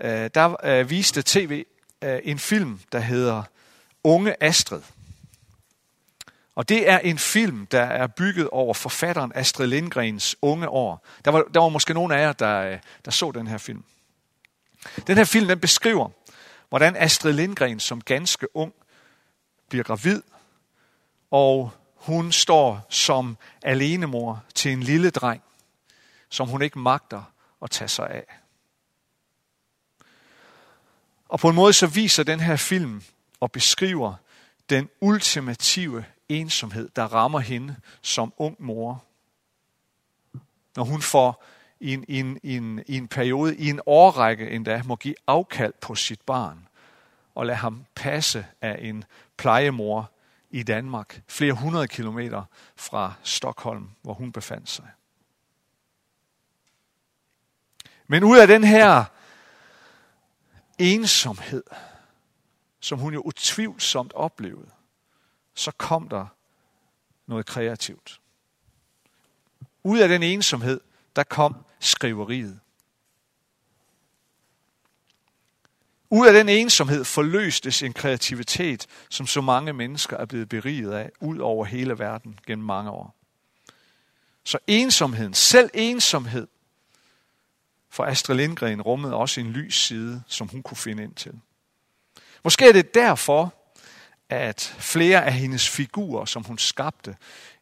øh, 0.00 0.30
der 0.34 0.64
øh, 0.64 0.90
viste 0.90 1.22
tv 1.26 1.64
øh, 2.02 2.20
en 2.24 2.38
film, 2.38 2.80
der 2.92 2.98
hedder 2.98 3.42
Unge 4.04 4.42
Astrid. 4.42 4.82
Og 6.54 6.68
det 6.68 6.90
er 6.90 6.98
en 6.98 7.18
film, 7.18 7.66
der 7.66 7.82
er 7.82 8.06
bygget 8.06 8.48
over 8.48 8.74
forfatteren 8.74 9.32
Astrid 9.34 9.66
Lindgrens 9.66 10.36
unge 10.42 10.68
år. 10.68 11.06
Der 11.24 11.30
var, 11.30 11.44
der 11.54 11.60
var 11.60 11.68
måske 11.68 11.94
nogle 11.94 12.16
af 12.16 12.20
jer, 12.20 12.32
der, 12.32 12.78
der 13.04 13.10
så 13.10 13.30
den 13.30 13.46
her 13.46 13.58
film. 13.58 13.84
Den 15.06 15.16
her 15.16 15.24
film 15.24 15.48
den 15.48 15.60
beskriver, 15.60 16.08
hvordan 16.68 16.96
Astrid 16.96 17.32
Lindgren 17.32 17.80
som 17.80 18.00
ganske 18.00 18.56
ung 18.56 18.72
bliver 19.68 19.84
gravid, 19.84 20.22
og 21.30 21.70
hun 21.94 22.32
står 22.32 22.86
som 22.88 23.36
alenemor 23.62 24.44
til 24.54 24.72
en 24.72 24.82
lille 24.82 25.10
dreng, 25.10 25.42
som 26.34 26.48
hun 26.48 26.62
ikke 26.62 26.78
magter 26.78 27.22
at 27.62 27.70
tage 27.70 27.88
sig 27.88 28.10
af. 28.10 28.40
Og 31.28 31.40
på 31.40 31.48
en 31.48 31.54
måde 31.54 31.72
så 31.72 31.86
viser 31.86 32.22
den 32.22 32.40
her 32.40 32.56
film 32.56 33.02
og 33.40 33.52
beskriver 33.52 34.14
den 34.70 34.88
ultimative 35.00 36.04
ensomhed, 36.28 36.88
der 36.96 37.04
rammer 37.04 37.38
hende 37.38 37.76
som 38.02 38.32
ung 38.36 38.56
mor. 38.58 39.04
Når 40.76 40.84
hun 40.84 41.02
får 41.02 41.44
i 41.80 41.92
en, 41.92 42.04
i 42.08 42.20
en, 42.20 42.40
i 42.42 42.56
en, 42.56 42.82
i 42.86 42.96
en 42.96 43.08
periode, 43.08 43.56
i 43.56 43.68
en 43.68 43.80
årrække 43.86 44.50
endda, 44.50 44.82
må 44.84 44.96
give 44.96 45.14
afkald 45.26 45.72
på 45.80 45.94
sit 45.94 46.20
barn 46.20 46.68
og 47.34 47.46
lade 47.46 47.58
ham 47.58 47.84
passe 47.94 48.46
af 48.60 48.78
en 48.80 49.04
plejemor 49.36 50.10
i 50.50 50.62
Danmark, 50.62 51.22
flere 51.28 51.52
hundrede 51.52 51.88
kilometer 51.88 52.42
fra 52.76 53.12
Stockholm, 53.22 53.90
hvor 54.02 54.14
hun 54.14 54.32
befandt 54.32 54.70
sig. 54.70 54.88
Men 58.06 58.24
ud 58.24 58.38
af 58.38 58.46
den 58.46 58.64
her 58.64 59.04
ensomhed, 60.78 61.62
som 62.80 62.98
hun 62.98 63.14
jo 63.14 63.20
utvivlsomt 63.20 64.12
oplevede, 64.12 64.70
så 65.54 65.70
kom 65.70 66.08
der 66.08 66.26
noget 67.26 67.46
kreativt. 67.46 68.20
Ud 69.82 69.98
af 69.98 70.08
den 70.08 70.22
ensomhed, 70.22 70.80
der 71.16 71.22
kom 71.22 71.56
skriveriet. 71.80 72.60
Ud 76.10 76.26
af 76.26 76.32
den 76.32 76.48
ensomhed 76.48 77.04
forløstes 77.04 77.82
en 77.82 77.92
kreativitet, 77.92 78.86
som 79.10 79.26
så 79.26 79.40
mange 79.40 79.72
mennesker 79.72 80.16
er 80.16 80.26
blevet 80.26 80.48
beriget 80.48 80.92
af, 80.92 81.10
ud 81.20 81.38
over 81.38 81.64
hele 81.64 81.98
verden 81.98 82.38
gennem 82.46 82.66
mange 82.66 82.90
år. 82.90 83.16
Så 84.44 84.58
ensomheden, 84.66 85.34
selv 85.34 85.70
ensomhed, 85.74 86.46
for 87.94 88.04
Astrid 88.04 88.36
Lindgren 88.36 88.82
rummede 88.82 89.14
også 89.14 89.40
en 89.40 89.52
lys 89.52 89.74
side, 89.74 90.22
som 90.26 90.48
hun 90.48 90.62
kunne 90.62 90.76
finde 90.76 91.02
ind 91.02 91.14
til. 91.14 91.40
Måske 92.44 92.68
er 92.68 92.72
det 92.72 92.94
derfor, 92.94 93.54
at 94.28 94.76
flere 94.78 95.24
af 95.24 95.32
hendes 95.32 95.68
figurer, 95.68 96.24
som 96.24 96.44
hun 96.44 96.58
skabte 96.58 97.16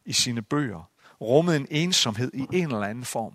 i 0.05 0.13
sine 0.13 0.41
bøger, 0.41 0.89
rummede 1.21 1.57
en 1.57 1.67
ensomhed 1.71 2.31
i 2.33 2.47
en 2.53 2.63
eller 2.63 2.87
anden 2.87 3.05
form. 3.05 3.33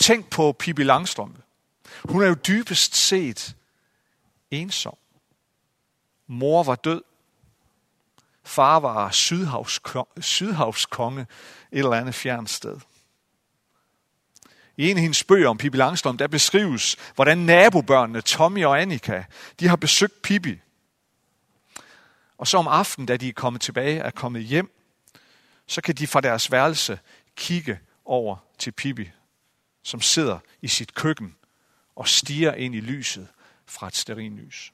Tænk 0.00 0.30
på 0.30 0.52
Pippi 0.52 0.82
Langstrømpe. 0.82 1.42
Hun 2.04 2.22
er 2.22 2.26
jo 2.26 2.34
dybest 2.34 2.96
set 2.96 3.56
ensom. 4.50 4.96
Mor 6.26 6.62
var 6.62 6.74
død. 6.74 7.02
Far 8.44 8.80
var 8.80 9.10
sydhavskonge, 9.10 10.22
sydhavskonge 10.22 11.20
et 11.20 11.78
eller 11.78 11.92
andet 11.92 12.14
fjernt 12.14 12.50
sted. 12.50 12.80
I 14.78 14.90
en 14.90 14.96
af 14.96 15.02
hendes 15.02 15.24
bøger 15.24 15.48
om 15.48 15.58
Pippi 15.58 15.78
Langstrøm, 15.78 16.16
der 16.16 16.26
beskrives, 16.26 16.96
hvordan 17.14 17.38
nabobørnene 17.38 18.20
Tommy 18.20 18.64
og 18.64 18.80
Annika, 18.80 19.24
de 19.60 19.68
har 19.68 19.76
besøgt 19.76 20.22
Pippi. 20.22 20.60
Og 22.38 22.46
så 22.46 22.58
om 22.58 22.68
aftenen, 22.68 23.06
da 23.06 23.16
de 23.16 23.28
er 23.28 23.32
kommet 23.32 23.62
tilbage, 23.62 23.98
er 24.00 24.10
kommet 24.10 24.44
hjem, 24.44 24.70
så 25.66 25.80
kan 25.80 25.94
de 25.94 26.06
fra 26.06 26.20
deres 26.20 26.52
værelse 26.52 26.98
kigge 27.36 27.80
over 28.04 28.36
til 28.58 28.72
Pippi, 28.72 29.10
som 29.82 30.00
sidder 30.00 30.38
i 30.62 30.68
sit 30.68 30.94
køkken 30.94 31.36
og 31.96 32.08
stiger 32.08 32.54
ind 32.54 32.74
i 32.74 32.80
lyset 32.80 33.28
fra 33.66 33.86
et 33.86 33.96
sterinlys. 33.96 34.72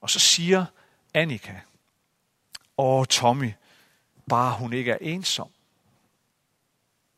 Og 0.00 0.10
så 0.10 0.18
siger 0.18 0.66
Annika, 1.14 1.60
Åh 2.78 3.06
Tommy, 3.06 3.52
bare 4.28 4.58
hun 4.58 4.72
ikke 4.72 4.90
er 4.90 4.98
ensom. 5.00 5.48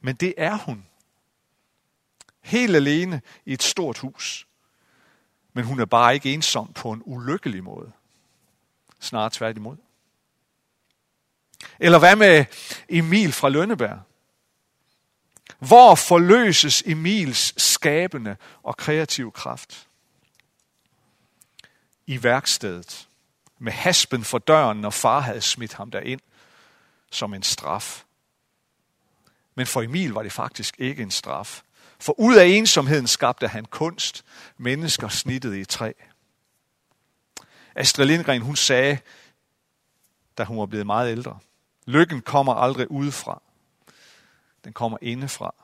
Men 0.01 0.15
det 0.15 0.35
er 0.37 0.59
hun. 0.59 0.87
Helt 2.45 2.77
alene 2.77 3.23
i 3.45 3.53
et 3.53 3.63
stort 3.63 3.99
hus. 3.99 4.47
Men 5.53 5.65
hun 5.65 5.81
er 5.81 5.85
bare 5.85 6.15
ikke 6.15 6.33
ensom 6.33 6.73
på 6.73 6.93
en 6.93 7.03
ulykkelig 7.05 7.65
måde. 7.65 7.93
Snarere 9.01 9.31
tværtimod. 9.33 9.77
Eller 11.79 11.99
hvad 11.99 12.17
med 12.17 12.45
Emil 12.89 13.33
fra 13.33 13.49
Lønneberg? 13.49 14.01
Hvor 15.59 15.95
forløses 15.95 16.83
Emils 16.87 17.63
skabende 17.63 18.37
og 18.63 18.77
kreative 18.77 19.33
kraft? 19.33 19.89
I 22.07 22.23
værkstedet, 22.23 23.09
med 23.59 23.73
haspen 23.73 24.25
for 24.25 24.39
døren, 24.39 24.81
når 24.81 24.91
far 24.91 25.21
havde 25.21 25.41
smidt 25.41 25.75
ham 25.75 25.91
derind 25.91 26.21
som 27.11 27.35
en 27.35 27.43
straf. 27.43 28.05
Men 29.55 29.67
for 29.67 29.83
Emil 29.83 30.11
var 30.11 30.23
det 30.23 30.33
faktisk 30.33 30.75
ikke 30.79 31.03
en 31.03 31.11
straf. 31.11 31.63
For 31.99 32.21
ud 32.21 32.37
af 32.37 32.47
ensomheden 32.47 33.07
skabte 33.07 33.49
han 33.49 33.65
kunst, 33.65 34.25
mennesker 34.59 35.09
snittet 35.09 35.57
i 35.57 35.65
træ. 35.65 35.93
Astrid 37.75 38.07
Lindgren, 38.07 38.43
hun 38.43 38.57
sagde, 38.57 38.99
da 40.39 40.45
hun 40.45 40.59
var 40.59 40.67
blevet 40.67 40.87
meget 40.87 41.13
ældre, 41.13 41.39
lykken 41.87 42.21
kommer 42.21 42.55
aldrig 42.55 42.91
udefra. 42.91 43.43
Den 44.65 44.73
kommer 44.73 44.99
indefra. 45.03 45.55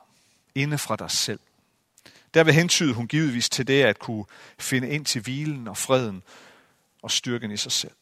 Inde 0.55 0.77
fra 0.77 0.95
dig 0.95 1.11
selv. 1.11 1.39
Derved 2.33 2.53
hentyder 2.53 2.93
hun 2.93 3.07
givetvis 3.07 3.49
til 3.49 3.67
det 3.67 3.83
at 3.83 3.99
kunne 3.99 4.25
finde 4.59 4.89
ind 4.89 5.05
til 5.05 5.21
hvilen 5.21 5.67
og 5.67 5.77
freden 5.77 6.23
og 7.01 7.11
styrken 7.11 7.51
i 7.51 7.57
sig 7.57 7.71
selv. 7.71 7.95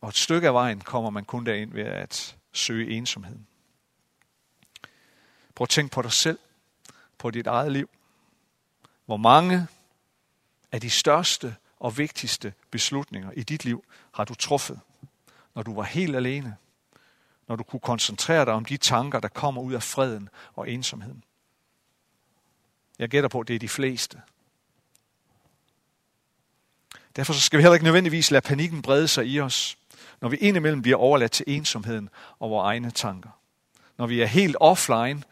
Og 0.00 0.08
et 0.08 0.16
stykke 0.16 0.46
af 0.46 0.54
vejen 0.54 0.80
kommer 0.80 1.10
man 1.10 1.24
kun 1.24 1.46
derind 1.46 1.72
ved 1.72 1.84
at 1.84 2.36
søge 2.52 2.96
ensomheden. 2.96 3.46
Prøv 5.54 5.64
at 5.64 5.68
tænke 5.68 5.92
på 5.92 6.02
dig 6.02 6.12
selv, 6.12 6.38
på 7.18 7.30
dit 7.30 7.46
eget 7.46 7.72
liv. 7.72 7.90
Hvor 9.06 9.16
mange 9.16 9.66
af 10.72 10.80
de 10.80 10.90
største 10.90 11.56
og 11.78 11.98
vigtigste 11.98 12.54
beslutninger 12.70 13.30
i 13.30 13.42
dit 13.42 13.64
liv 13.64 13.84
har 14.12 14.24
du 14.24 14.34
truffet, 14.34 14.80
når 15.54 15.62
du 15.62 15.74
var 15.74 15.82
helt 15.82 16.16
alene, 16.16 16.56
når 17.48 17.56
du 17.56 17.62
kunne 17.62 17.80
koncentrere 17.80 18.44
dig 18.44 18.52
om 18.52 18.64
de 18.64 18.76
tanker, 18.76 19.20
der 19.20 19.28
kommer 19.28 19.62
ud 19.62 19.72
af 19.72 19.82
freden 19.82 20.28
og 20.54 20.70
ensomheden. 20.70 21.24
Jeg 22.98 23.08
gætter 23.08 23.28
på, 23.28 23.40
at 23.40 23.48
det 23.48 23.54
er 23.54 23.58
de 23.58 23.68
fleste. 23.68 24.22
Derfor 27.16 27.32
skal 27.32 27.56
vi 27.56 27.62
heller 27.62 27.74
ikke 27.74 27.84
nødvendigvis 27.84 28.30
lade 28.30 28.42
panikken 28.42 28.82
brede 28.82 29.08
sig 29.08 29.26
i 29.26 29.40
os, 29.40 29.78
når 30.20 30.28
vi 30.28 30.36
indimellem 30.36 30.82
bliver 30.82 30.98
overladt 30.98 31.32
til 31.32 31.44
ensomheden 31.48 32.08
og 32.38 32.50
vores 32.50 32.66
egne 32.66 32.90
tanker. 32.90 33.30
Når 33.96 34.06
vi 34.06 34.20
er 34.20 34.26
helt 34.26 34.56
offline 34.60 35.22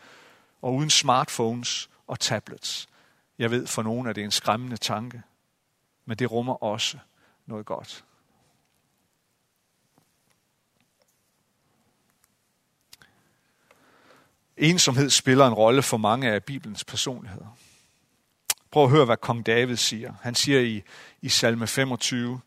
og 0.63 0.75
uden 0.75 0.91
smartphones 0.91 1.91
og 2.07 2.21
tablets. 2.21 2.89
Jeg 3.39 3.51
ved 3.51 3.67
for 3.67 3.83
nogen, 3.83 4.07
at 4.07 4.17
det 4.17 4.21
er 4.21 4.25
en 4.25 4.31
skræmmende 4.31 4.77
tanke, 4.77 5.23
men 6.05 6.17
det 6.17 6.31
rummer 6.31 6.63
også 6.63 6.99
noget 7.47 7.67
godt. 7.67 8.05
Ensomhed 14.57 15.11
spiller 15.11 15.47
en 15.47 15.53
rolle 15.53 15.83
for 15.83 15.97
mange 15.97 16.31
af 16.31 16.45
Bibelens 16.45 16.85
personligheder. 16.85 17.57
Prøv 18.71 18.85
at 18.85 18.91
høre, 18.91 19.05
hvad 19.05 19.17
kong 19.17 19.47
David 19.47 19.77
siger. 19.77 20.15
Han 20.23 20.35
siger 20.35 20.61
i, 20.61 20.83
i 21.21 21.29
salme 21.29 21.67
25, 21.67 22.41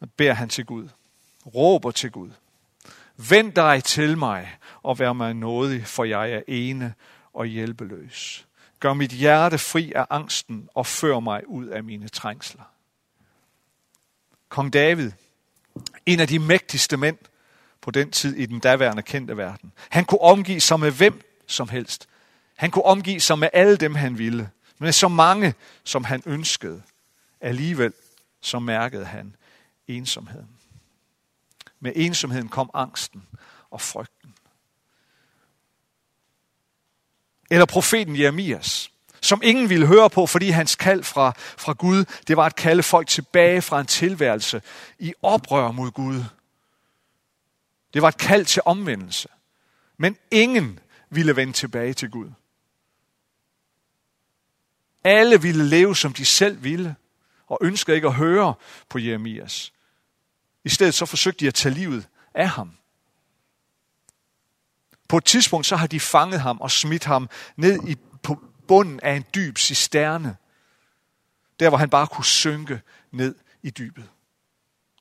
at 0.00 0.12
beder 0.12 0.32
han 0.32 0.48
til 0.48 0.66
Gud, 0.66 0.88
råber 1.46 1.90
til 1.90 2.10
Gud. 2.10 2.30
Vend 3.16 3.52
dig 3.52 3.84
til 3.84 4.18
mig 4.18 4.56
og 4.82 4.98
vær 4.98 5.12
mig 5.12 5.34
nådig, 5.34 5.86
for 5.86 6.04
jeg 6.04 6.32
er 6.32 6.42
ene 6.48 6.94
og 7.32 7.46
hjælpeløs. 7.46 8.46
Gør 8.80 8.94
mit 8.94 9.10
hjerte 9.10 9.58
fri 9.58 9.92
af 9.92 10.06
angsten 10.10 10.68
og 10.74 10.86
før 10.86 11.20
mig 11.20 11.48
ud 11.48 11.66
af 11.66 11.84
mine 11.84 12.08
trængsler. 12.08 12.62
Kong 14.48 14.72
David, 14.72 15.10
en 16.06 16.20
af 16.20 16.28
de 16.28 16.38
mægtigste 16.38 16.96
mænd 16.96 17.18
på 17.80 17.90
den 17.90 18.10
tid 18.10 18.36
i 18.36 18.46
den 18.46 18.60
daværende 18.60 19.02
kendte 19.02 19.36
verden. 19.36 19.72
Han 19.90 20.04
kunne 20.04 20.20
omgive 20.20 20.60
sig 20.60 20.80
med 20.80 20.90
hvem 20.90 21.20
som 21.46 21.68
helst. 21.68 22.08
Han 22.56 22.70
kunne 22.70 22.84
omgive 22.84 23.20
sig 23.20 23.38
med 23.38 23.48
alle 23.52 23.76
dem, 23.76 23.94
han 23.94 24.18
ville. 24.18 24.50
Med 24.78 24.92
så 24.92 25.08
mange, 25.08 25.54
som 25.84 26.04
han 26.04 26.22
ønskede. 26.26 26.82
Alligevel 27.40 27.92
så 28.40 28.58
mærkede 28.58 29.04
han 29.04 29.36
ensomheden. 29.88 30.48
Med 31.84 31.92
ensomheden 31.96 32.48
kom 32.48 32.70
angsten 32.74 33.28
og 33.70 33.80
frygten. 33.80 34.34
Eller 37.50 37.66
profeten 37.66 38.18
Jeremias, 38.18 38.90
som 39.20 39.40
ingen 39.44 39.68
ville 39.68 39.86
høre 39.86 40.10
på, 40.10 40.26
fordi 40.26 40.48
hans 40.48 40.76
kald 40.76 41.04
fra, 41.04 41.32
fra 41.36 41.72
Gud, 41.72 42.04
det 42.28 42.36
var 42.36 42.46
at 42.46 42.56
kalde 42.56 42.82
folk 42.82 43.08
tilbage 43.08 43.62
fra 43.62 43.80
en 43.80 43.86
tilværelse 43.86 44.62
i 44.98 45.14
oprør 45.22 45.70
mod 45.70 45.90
Gud. 45.90 46.24
Det 47.94 48.02
var 48.02 48.08
et 48.08 48.18
kald 48.18 48.44
til 48.44 48.62
omvendelse. 48.64 49.28
Men 49.96 50.16
ingen 50.30 50.78
ville 51.10 51.36
vende 51.36 51.52
tilbage 51.52 51.94
til 51.94 52.10
Gud. 52.10 52.30
Alle 55.04 55.42
ville 55.42 55.64
leve, 55.64 55.96
som 55.96 56.12
de 56.12 56.24
selv 56.24 56.62
ville, 56.62 56.96
og 57.46 57.58
ønskede 57.62 57.96
ikke 57.96 58.08
at 58.08 58.14
høre 58.14 58.54
på 58.88 58.98
Jeremias. 58.98 59.73
I 60.64 60.68
stedet 60.68 60.94
så 60.94 61.06
forsøgte 61.06 61.40
de 61.40 61.48
at 61.48 61.54
tage 61.54 61.74
livet 61.74 62.08
af 62.34 62.48
ham. 62.48 62.76
På 65.08 65.16
et 65.16 65.24
tidspunkt 65.24 65.66
så 65.66 65.76
har 65.76 65.86
de 65.86 66.00
fanget 66.00 66.40
ham 66.40 66.60
og 66.60 66.70
smidt 66.70 67.04
ham 67.04 67.28
ned 67.56 67.88
i, 67.88 67.96
på 68.22 68.44
bunden 68.68 69.00
af 69.00 69.12
en 69.12 69.24
dyb 69.34 69.58
cisterne. 69.58 70.36
Der 71.60 71.68
hvor 71.68 71.78
han 71.78 71.90
bare 71.90 72.06
kunne 72.06 72.24
synke 72.24 72.80
ned 73.10 73.34
i 73.62 73.70
dybet. 73.70 74.10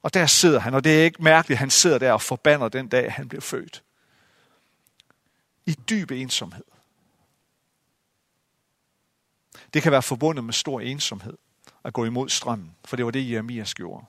Og 0.01 0.13
der 0.13 0.25
sidder 0.25 0.59
han, 0.59 0.73
og 0.73 0.83
det 0.83 0.99
er 0.99 1.03
ikke 1.03 1.23
mærkeligt, 1.23 1.55
at 1.57 1.59
han 1.59 1.69
sidder 1.69 1.97
der 1.97 2.13
og 2.13 2.21
forbander 2.21 2.69
den 2.69 2.87
dag, 2.87 3.13
han 3.13 3.29
blev 3.29 3.41
født. 3.41 3.83
I 5.65 5.73
dyb 5.89 6.11
ensomhed. 6.11 6.63
Det 9.73 9.83
kan 9.83 9.91
være 9.91 10.01
forbundet 10.01 10.43
med 10.43 10.53
stor 10.53 10.79
ensomhed 10.79 11.37
at 11.83 11.93
gå 11.93 12.05
imod 12.05 12.29
strømmen, 12.29 12.75
for 12.85 12.95
det 12.95 13.05
var 13.05 13.11
det, 13.11 13.31
Jeremias 13.31 13.75
gjorde. 13.75 14.05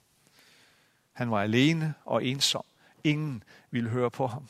Han 1.14 1.30
var 1.30 1.42
alene 1.42 1.94
og 2.04 2.24
ensom. 2.24 2.64
Ingen 3.04 3.42
ville 3.70 3.90
høre 3.90 4.10
på 4.10 4.26
ham. 4.26 4.48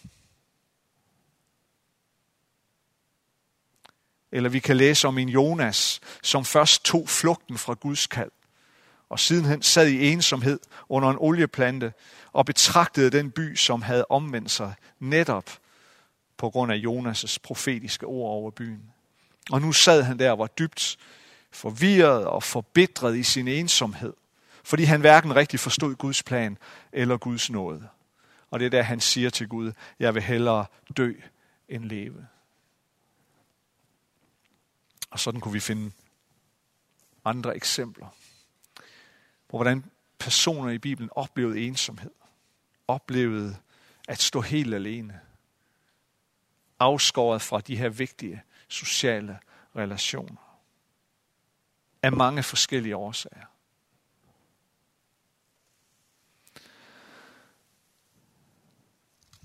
Eller 4.33 4.51
vi 4.51 4.59
kan 4.59 4.77
læse 4.77 5.09
om 5.09 5.19
en 5.19 5.29
Jonas, 5.29 6.01
som 6.23 6.45
først 6.45 6.85
tog 6.85 7.09
flugten 7.09 7.59
fra 7.59 7.75
Guds 7.75 8.07
kald, 8.07 8.31
og 9.09 9.21
sidenhen 9.21 9.63
sad 9.63 9.89
i 9.89 10.13
ensomhed 10.13 10.61
under 10.89 11.11
en 11.11 11.17
olieplante 11.21 11.93
og 12.33 12.47
betragtede 12.47 13.11
den 13.11 13.31
by, 13.31 13.57
som 13.57 13.83
havde 13.83 14.07
omvendt 14.09 14.51
sig 14.51 14.75
netop 14.99 15.51
på 16.37 16.51
grund 16.51 16.73
af 16.73 16.77
Jonas' 16.77 17.37
profetiske 17.43 18.07
ord 18.07 18.31
over 18.31 18.51
byen. 18.51 18.93
Og 19.51 19.61
nu 19.61 19.73
sad 19.73 20.03
han 20.03 20.19
der 20.19 20.31
og 20.31 20.39
var 20.39 20.47
dybt 20.47 20.97
forvirret 21.51 22.27
og 22.27 22.43
forbitret 22.43 23.17
i 23.17 23.23
sin 23.23 23.49
ensomhed, 23.49 24.13
fordi 24.65 24.85
han 24.85 25.01
hverken 25.01 25.37
rigtig 25.37 25.61
forstod 25.61 25.95
Guds 25.95 26.23
plan 26.23 26.59
eller 26.93 27.17
Guds 27.17 27.51
nåde. 27.51 27.89
Og 28.51 28.61
det 28.61 28.67
er 28.67 28.71
der, 28.71 28.83
han 28.83 29.01
siger 29.01 29.31
til 29.31 29.49
Gud, 29.49 29.73
jeg 29.99 30.15
vil 30.15 30.23
hellere 30.23 30.67
dø 30.97 31.13
end 31.69 31.85
leve. 31.85 32.27
Og 35.11 35.21
sådan 35.21 35.41
kunne 35.41 35.53
vi 35.53 35.61
finde 35.61 35.93
andre 37.25 37.57
eksempler 37.57 38.09
på, 39.49 39.57
hvordan 39.57 39.85
personer 40.19 40.71
i 40.71 40.79
Bibelen 40.79 41.11
oplevede 41.13 41.61
ensomhed. 41.61 42.11
Oplevede 42.89 43.57
at 44.09 44.21
stå 44.21 44.41
helt 44.41 44.75
alene. 44.75 45.21
Afskåret 46.79 47.43
fra 47.43 47.61
de 47.61 47.77
her 47.77 47.89
vigtige 47.89 48.43
sociale 48.69 49.39
relationer. 49.77 50.61
Af 52.03 52.13
mange 52.13 52.43
forskellige 52.43 52.97
årsager. 52.97 53.54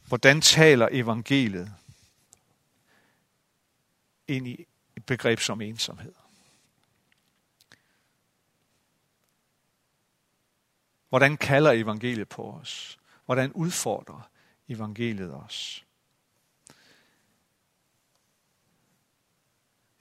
Hvordan 0.10 0.41
taler 0.41 0.88
evangeliet 0.91 1.74
ind 4.28 4.48
i 4.48 4.65
et 4.98 5.06
begreb 5.06 5.39
som 5.39 5.62
ensomhed? 5.62 6.13
Hvordan 11.10 11.38
kalder 11.38 11.72
evangeliet 11.72 12.30
på 12.30 12.52
os? 12.52 13.00
Hvordan 13.26 13.52
udfordrer 13.52 14.30
evangeliet 14.67 15.34
os? 15.34 15.86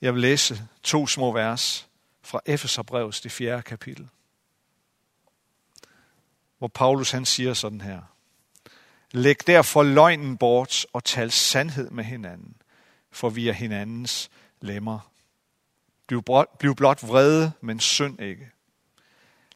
Jeg 0.01 0.15
vil 0.15 0.23
læse 0.23 0.69
to 0.83 1.07
små 1.07 1.33
vers 1.33 1.89
fra 2.23 2.41
Efeserbrevets 2.47 3.21
det 3.21 3.33
fjerde 3.33 3.63
kapitel, 3.63 4.09
hvor 6.59 6.69
Paulus 6.69 7.11
han 7.11 7.25
siger 7.25 7.55
sådan 7.55 7.81
her. 7.81 8.18
Læg 9.13 9.47
derfor 9.47 9.83
løgnen 9.83 10.37
bort 10.37 10.87
og 10.93 11.05
tal 11.05 11.31
sandhed 11.31 11.91
med 11.91 12.05
hinanden, 12.05 12.57
for 13.11 13.31
vi 13.31 13.49
er 13.49 13.53
hinandens 13.53 14.31
lemmer. 14.61 15.13
Bliv, 16.59 16.75
blot 16.75 17.09
vrede, 17.09 17.53
men 17.61 17.81
synd 17.81 18.21
ikke. 18.21 18.51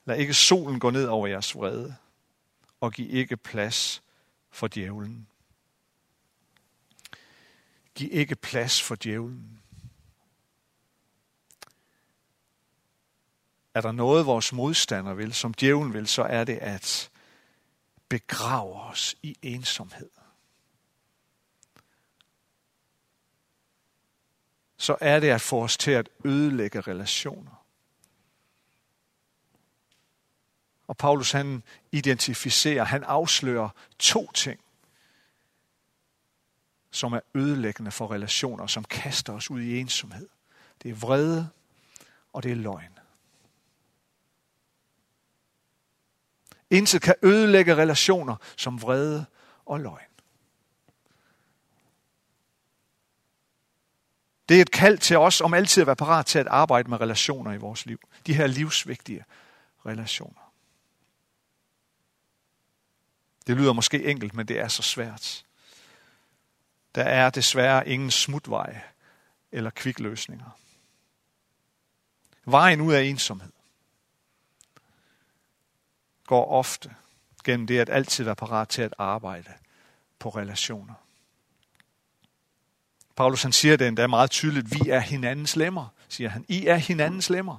Lad 0.04 0.18
ikke 0.18 0.34
solen 0.34 0.80
gå 0.80 0.90
ned 0.90 1.06
over 1.06 1.26
jeres 1.26 1.54
vrede, 1.54 1.96
og 2.80 2.92
giv 2.92 3.14
ikke 3.14 3.36
plads 3.36 4.02
for 4.50 4.68
djævlen. 4.68 5.26
Giv 7.94 8.08
ikke 8.12 8.36
plads 8.36 8.82
for 8.82 8.94
djævlen. 8.94 9.62
Er 13.74 13.80
der 13.80 13.92
noget, 13.92 14.26
vores 14.26 14.52
modstander 14.52 15.14
vil, 15.14 15.32
som 15.34 15.54
djævlen 15.54 15.94
vil, 15.94 16.06
så 16.06 16.22
er 16.22 16.44
det 16.44 16.56
at 16.56 17.11
begraver 18.12 18.80
os 18.80 19.16
i 19.22 19.36
ensomhed. 19.42 20.10
Så 24.76 24.96
er 25.00 25.20
det 25.20 25.28
at 25.28 25.40
få 25.40 25.62
os 25.62 25.76
til 25.76 25.90
at 25.90 26.08
ødelægge 26.24 26.80
relationer. 26.80 27.66
Og 30.86 30.96
Paulus 30.96 31.32
han 31.32 31.62
identificerer, 31.92 32.84
han 32.84 33.04
afslører 33.04 33.68
to 33.98 34.32
ting, 34.32 34.60
som 36.90 37.12
er 37.12 37.20
ødelæggende 37.34 37.90
for 37.90 38.10
relationer, 38.10 38.66
som 38.66 38.84
kaster 38.84 39.32
os 39.32 39.50
ud 39.50 39.60
i 39.60 39.78
ensomhed. 39.78 40.28
Det 40.82 40.90
er 40.90 40.94
vrede, 40.94 41.50
og 42.32 42.42
det 42.42 42.52
er 42.52 42.56
løgn. 42.56 42.91
Intet 46.72 47.02
kan 47.02 47.14
ødelægge 47.22 47.76
relationer 47.76 48.36
som 48.56 48.82
vrede 48.82 49.26
og 49.66 49.80
løgn. 49.80 50.06
Det 54.48 54.56
er 54.56 54.62
et 54.62 54.70
kald 54.70 54.98
til 54.98 55.18
os 55.18 55.40
om 55.40 55.54
altid 55.54 55.80
at 55.80 55.86
være 55.86 55.96
parat 55.96 56.26
til 56.26 56.38
at 56.38 56.46
arbejde 56.46 56.90
med 56.90 57.00
relationer 57.00 57.52
i 57.52 57.56
vores 57.56 57.86
liv. 57.86 58.00
De 58.26 58.34
her 58.34 58.46
livsvigtige 58.46 59.24
relationer. 59.86 60.52
Det 63.46 63.56
lyder 63.56 63.72
måske 63.72 64.04
enkelt, 64.04 64.34
men 64.34 64.48
det 64.48 64.60
er 64.60 64.68
så 64.68 64.82
svært. 64.82 65.44
Der 66.94 67.04
er 67.04 67.30
desværre 67.30 67.88
ingen 67.88 68.10
smutvej 68.10 68.80
eller 69.52 69.70
kvikløsninger. 69.70 70.58
Vejen 72.44 72.80
ud 72.80 72.92
af 72.92 73.02
ensomhed 73.02 73.52
går 76.32 76.50
ofte 76.50 76.94
gennem 77.44 77.66
det 77.66 77.78
at 77.78 77.90
altid 77.90 78.24
være 78.24 78.36
parat 78.36 78.68
til 78.68 78.82
at 78.82 78.94
arbejde 78.98 79.52
på 80.18 80.28
relationer. 80.28 80.94
Paulus 83.16 83.42
han 83.42 83.52
siger 83.52 83.76
det 83.76 83.88
endda 83.88 84.06
meget 84.06 84.30
tydeligt, 84.30 84.74
vi 84.74 84.90
er 84.90 84.98
hinandens 84.98 85.56
lemmer, 85.56 85.86
siger 86.08 86.30
han. 86.30 86.44
I 86.48 86.66
er 86.66 86.76
hinandens 86.76 87.30
lemmer. 87.30 87.58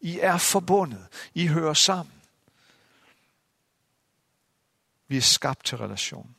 I 0.00 0.18
er 0.20 0.38
forbundet. 0.38 1.06
I 1.34 1.46
hører 1.46 1.74
sammen. 1.74 2.14
Vi 5.08 5.16
er 5.16 5.20
skabt 5.20 5.64
til 5.64 5.78
relation. 5.78 6.34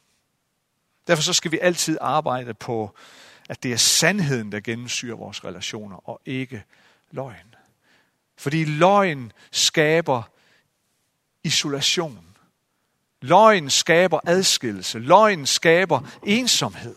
Derfor 1.07 1.23
så 1.23 1.33
skal 1.33 1.51
vi 1.51 1.59
altid 1.61 1.97
arbejde 2.01 2.53
på, 2.53 2.95
at 3.49 3.63
det 3.63 3.73
er 3.73 3.77
sandheden, 3.77 4.51
der 4.51 4.59
gennemsyrer 4.59 5.15
vores 5.15 5.45
relationer, 5.45 6.09
og 6.09 6.21
ikke 6.25 6.63
løgn. 7.11 7.55
Fordi 8.37 8.65
løgn 8.65 9.31
skaber 9.51 10.23
isolation. 11.43 12.27
Løgn 13.21 13.69
skaber 13.69 14.19
adskillelse. 14.25 14.99
Løgn 14.99 15.45
skaber 15.45 16.01
ensomhed. 16.23 16.95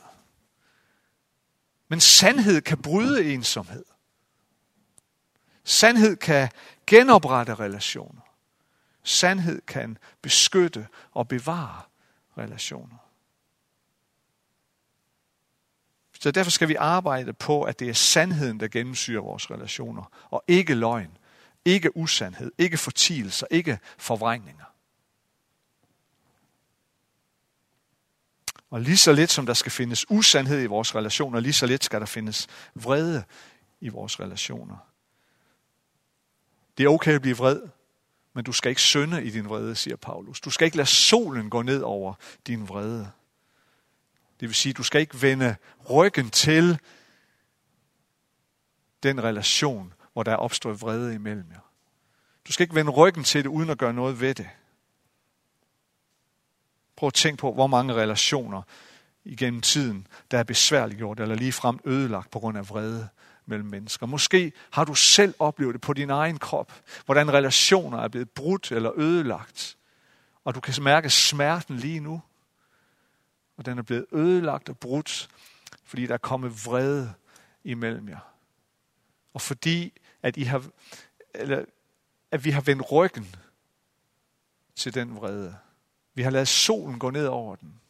Men 1.89 2.01
sandhed 2.01 2.61
kan 2.61 2.83
bryde 2.83 3.35
ensomhed. 3.35 3.85
Sandhed 5.65 6.17
kan 6.17 6.49
genoprette 6.87 7.55
relationer. 7.55 8.21
Sandhed 9.03 9.63
kan 9.67 9.99
beskytte 10.23 10.89
og 11.13 11.29
bevare 11.29 11.83
relationer. 12.39 12.97
Så 16.21 16.31
derfor 16.31 16.51
skal 16.51 16.69
vi 16.69 16.75
arbejde 16.75 17.33
på, 17.33 17.63
at 17.63 17.79
det 17.79 17.89
er 17.89 17.93
sandheden, 17.93 18.61
der 18.61 18.69
gennemsyrer 18.69 19.23
vores 19.23 19.51
relationer, 19.51 20.11
og 20.31 20.45
ikke 20.49 20.75
løgn, 20.75 21.17
ikke 21.65 21.97
usandhed, 21.97 22.53
ikke 22.59 22.79
fortielser, 22.79 23.47
ikke 23.51 23.79
forvrængninger. 23.99 24.65
Og 28.71 28.81
lige 28.81 28.97
så 28.97 29.13
lidt 29.13 29.31
som 29.31 29.47
der 29.47 29.55
skal 29.55 29.73
findes 29.73 30.11
usandhed 30.11 30.63
i 30.63 30.67
vores 30.67 30.95
relationer, 30.95 31.41
lige 31.41 31.53
så 31.53 31.67
lidt 31.67 31.85
skal 31.85 32.01
der 32.01 32.07
findes 32.07 32.47
vrede 32.75 33.25
i 33.81 33.89
vores 33.89 34.21
relationer. 34.21 34.77
Det 36.79 36.85
er 36.85 36.89
okay 36.89 37.15
at 37.15 37.23
blive 37.23 37.37
vred, 37.37 37.61
men 38.33 38.45
du 38.45 38.53
skal 38.53 38.71
ikke 38.71 38.81
synde 38.81 39.25
i 39.25 39.31
din 39.31 39.49
vrede, 39.49 39.75
siger 39.75 39.97
Paulus. 39.97 40.41
Du 40.41 40.51
skal 40.51 40.65
ikke 40.65 40.77
lade 40.77 40.89
solen 40.89 41.51
gå 41.51 41.63
ned 41.63 41.83
over 41.83 42.15
din 42.47 42.69
vrede. 42.69 43.11
Det 44.41 44.49
vil 44.49 44.55
sige, 44.55 44.73
du 44.73 44.83
skal 44.83 45.01
ikke 45.01 45.23
vende 45.23 45.57
ryggen 45.91 46.31
til 46.31 46.79
den 49.03 49.23
relation, 49.23 49.95
hvor 50.15 50.23
der 50.23 50.33
er 50.33 50.37
opstået 50.37 50.81
vrede 50.81 51.15
imellem 51.15 51.47
jer. 51.51 51.61
Du 52.47 52.53
skal 52.53 52.65
ikke 52.65 52.75
vende 52.75 52.93
ryggen 52.93 53.25
til 53.25 53.45
det, 53.45 53.51
uden 53.51 53.71
at 53.71 53.79
gøre 53.79 53.93
noget 53.93 54.21
ved 54.21 54.35
det. 54.35 54.49
Prøv 56.97 57.07
at 57.07 57.15
tænke 57.15 57.41
på, 57.41 57.53
hvor 57.53 57.67
mange 57.67 57.95
relationer 57.95 58.63
igennem 59.25 59.61
tiden, 59.61 60.07
der 60.31 60.39
er 60.39 60.43
besværliggjort 60.43 61.21
eller 61.21 61.35
ligefrem 61.35 61.79
ødelagt 61.85 62.31
på 62.31 62.39
grund 62.39 62.59
af 62.59 62.69
vrede 62.69 63.09
mellem 63.47 63.69
mennesker. 63.69 64.07
Måske 64.07 64.53
har 64.71 64.85
du 64.85 64.95
selv 64.95 65.35
oplevet 65.39 65.73
det 65.73 65.81
på 65.81 65.93
din 65.93 66.11
egen 66.11 66.39
krop, 66.39 66.73
hvordan 67.05 67.33
relationer 67.33 67.99
er 67.99 68.09
blevet 68.09 68.31
brudt 68.31 68.73
eller 68.73 68.93
ødelagt, 68.97 69.77
og 70.45 70.55
du 70.55 70.61
kan 70.61 70.75
mærke 70.83 71.11
smerten 71.11 71.77
lige 71.77 72.01
nu. 72.01 72.23
Og 73.57 73.67
den 73.67 73.79
er 73.79 73.83
blevet 73.83 74.07
ødelagt 74.13 74.69
og 74.69 74.79
brudt, 74.79 75.29
fordi 75.85 76.07
der 76.07 76.15
er 76.15 76.19
kommet 76.19 76.67
vrede 76.67 77.15
imellem 77.65 78.09
jer. 78.09 78.19
Og 79.35 79.41
fordi, 79.41 79.93
at, 80.25 80.37
I 80.37 80.43
har, 80.43 80.65
eller, 81.35 81.65
at 82.31 82.45
vi 82.45 82.51
har 82.51 82.61
vendt 82.61 82.93
ryggen 82.93 83.35
til 84.75 84.95
den 84.95 85.17
vrede. 85.17 85.59
Vi 86.15 86.23
har 86.23 86.31
ladet 86.31 86.49
solen 86.49 86.99
gå 86.99 87.11
ned 87.11 87.27
over 87.27 87.57
den. 87.57 87.81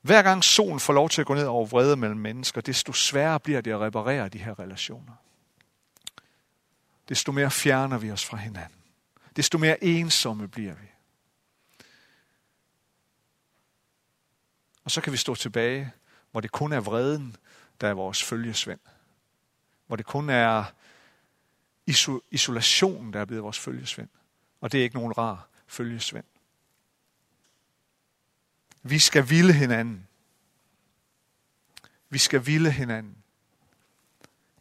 Hver 0.00 0.22
gang 0.22 0.44
solen 0.44 0.80
får 0.80 0.92
lov 0.92 1.08
til 1.08 1.20
at 1.20 1.26
gå 1.26 1.34
ned 1.34 1.46
over 1.46 1.66
vrede 1.66 1.96
mellem 1.96 2.20
mennesker, 2.20 2.60
desto 2.60 2.92
sværere 2.92 3.40
bliver 3.40 3.60
det 3.60 3.70
at 3.70 3.80
reparere 3.80 4.28
de 4.28 4.38
her 4.38 4.58
relationer. 4.58 5.14
Desto 7.08 7.32
mere 7.32 7.50
fjerner 7.50 7.98
vi 7.98 8.10
os 8.10 8.24
fra 8.24 8.36
hinanden. 8.36 8.82
Desto 9.36 9.58
mere 9.58 9.84
ensomme 9.84 10.48
bliver 10.48 10.74
vi. 10.74 10.86
Og 14.88 14.92
så 14.92 15.00
kan 15.00 15.12
vi 15.12 15.16
stå 15.16 15.34
tilbage, 15.34 15.92
hvor 16.30 16.40
det 16.40 16.52
kun 16.52 16.72
er 16.72 16.80
vreden, 16.80 17.36
der 17.80 17.88
er 17.88 17.92
vores 17.92 18.22
følgesvend. 18.22 18.80
Hvor 19.86 19.96
det 19.96 20.06
kun 20.06 20.30
er 20.30 20.64
isolation, 22.30 23.12
der 23.12 23.20
er 23.20 23.24
blevet 23.24 23.44
vores 23.44 23.58
følgesvend. 23.58 24.08
Og 24.60 24.72
det 24.72 24.80
er 24.80 24.84
ikke 24.84 24.96
nogen 24.96 25.18
rar 25.18 25.48
følgesvend. 25.66 26.24
Vi 28.82 28.98
skal 28.98 29.30
ville 29.30 29.52
hinanden. 29.52 30.08
Vi 32.08 32.18
skal 32.18 32.46
ville 32.46 32.70
hinanden. 32.70 33.16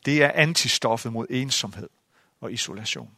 Det 0.05 0.23
er 0.23 0.31
antistoffet 0.35 1.13
mod 1.13 1.27
ensomhed 1.29 1.89
og 2.39 2.53
isolation. 2.53 3.17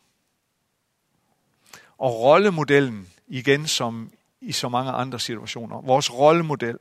Og 1.98 2.20
rollemodellen, 2.20 3.14
igen 3.28 3.68
som 3.68 4.12
i 4.42 4.52
så 4.52 4.70
mange 4.70 4.92
andre 4.92 5.20
situationer, 5.20 5.82
vores 5.82 6.14
rollemodel, 6.14 6.80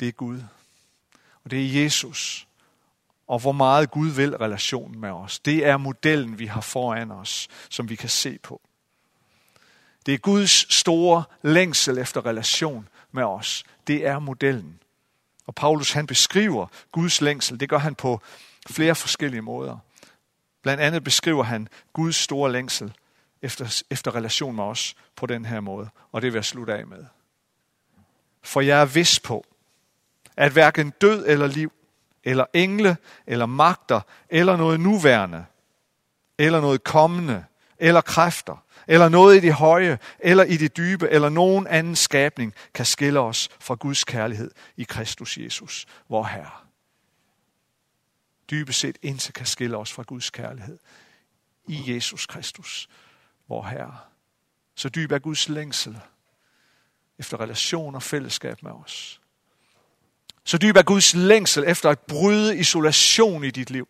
det 0.00 0.08
er 0.08 0.12
Gud. 0.12 0.42
Og 1.44 1.50
det 1.50 1.62
er 1.62 1.82
Jesus. 1.82 2.46
Og 3.26 3.38
hvor 3.38 3.52
meget 3.52 3.90
Gud 3.90 4.08
vil 4.08 4.36
relationen 4.36 5.00
med 5.00 5.10
os. 5.10 5.38
Det 5.38 5.66
er 5.66 5.76
modellen, 5.76 6.38
vi 6.38 6.46
har 6.46 6.60
foran 6.60 7.10
os, 7.10 7.48
som 7.70 7.88
vi 7.88 7.96
kan 7.96 8.08
se 8.08 8.38
på. 8.38 8.60
Det 10.06 10.14
er 10.14 10.18
Guds 10.18 10.74
store 10.74 11.24
længsel 11.42 11.98
efter 11.98 12.26
relation 12.26 12.88
med 13.12 13.22
os. 13.22 13.64
Det 13.86 14.06
er 14.06 14.18
modellen. 14.18 14.80
Og 15.46 15.54
Paulus 15.54 15.92
han 15.92 16.06
beskriver 16.06 16.66
Guds 16.92 17.20
længsel. 17.20 17.60
Det 17.60 17.68
gør 17.68 17.78
han 17.78 17.94
på 17.94 18.20
flere 18.70 18.94
forskellige 18.94 19.42
måder. 19.42 19.78
Blandt 20.62 20.82
andet 20.82 21.04
beskriver 21.04 21.44
han 21.44 21.68
Guds 21.92 22.16
store 22.16 22.52
længsel 22.52 22.92
efter, 23.42 23.82
efter 23.90 24.14
relation 24.14 24.56
med 24.56 24.64
os 24.64 24.94
på 25.16 25.26
den 25.26 25.44
her 25.44 25.60
måde. 25.60 25.88
Og 26.12 26.22
det 26.22 26.32
vil 26.32 26.38
jeg 26.38 26.44
slutte 26.44 26.74
af 26.74 26.86
med. 26.86 27.04
For 28.42 28.60
jeg 28.60 28.80
er 28.80 28.84
vis 28.84 29.20
på, 29.20 29.46
at 30.36 30.52
hverken 30.52 30.90
død 30.90 31.26
eller 31.26 31.46
liv, 31.46 31.72
eller 32.24 32.44
engle, 32.54 32.96
eller 33.26 33.46
magter, 33.46 34.00
eller 34.28 34.56
noget 34.56 34.80
nuværende, 34.80 35.44
eller 36.38 36.60
noget 36.60 36.84
kommende, 36.84 37.44
eller 37.78 38.00
kræfter, 38.00 38.64
eller 38.86 39.08
noget 39.08 39.36
i 39.36 39.40
det 39.40 39.52
høje, 39.52 39.98
eller 40.18 40.44
i 40.44 40.56
det 40.56 40.76
dybe, 40.76 41.08
eller 41.08 41.28
nogen 41.28 41.66
anden 41.66 41.96
skabning 41.96 42.54
kan 42.74 42.84
skille 42.84 43.20
os 43.20 43.48
fra 43.60 43.74
Guds 43.74 44.04
kærlighed 44.04 44.50
i 44.76 44.84
Kristus 44.84 45.38
Jesus, 45.38 45.86
vor 46.08 46.24
Herre. 46.24 46.50
Dybest 48.50 48.80
set 48.80 48.98
intet 49.02 49.34
kan 49.34 49.46
skille 49.46 49.76
os 49.76 49.92
fra 49.92 50.02
Guds 50.02 50.30
kærlighed 50.30 50.78
i 51.68 51.94
Jesus 51.94 52.26
Kristus, 52.26 52.88
vor 53.48 53.62
Herre. 53.62 53.98
Så 54.74 54.88
dyb 54.88 55.12
er 55.12 55.18
Guds 55.18 55.48
længsel 55.48 56.00
efter 57.18 57.40
relation 57.40 57.94
og 57.94 58.02
fællesskab 58.02 58.62
med 58.62 58.72
os. 58.72 59.20
Så 60.46 60.58
dyb 60.58 60.76
er 60.76 60.82
Guds 60.82 61.14
længsel 61.14 61.64
efter 61.66 61.90
at 61.90 62.00
bryde 62.00 62.58
isolation 62.58 63.44
i 63.44 63.50
dit 63.50 63.70
liv. 63.70 63.88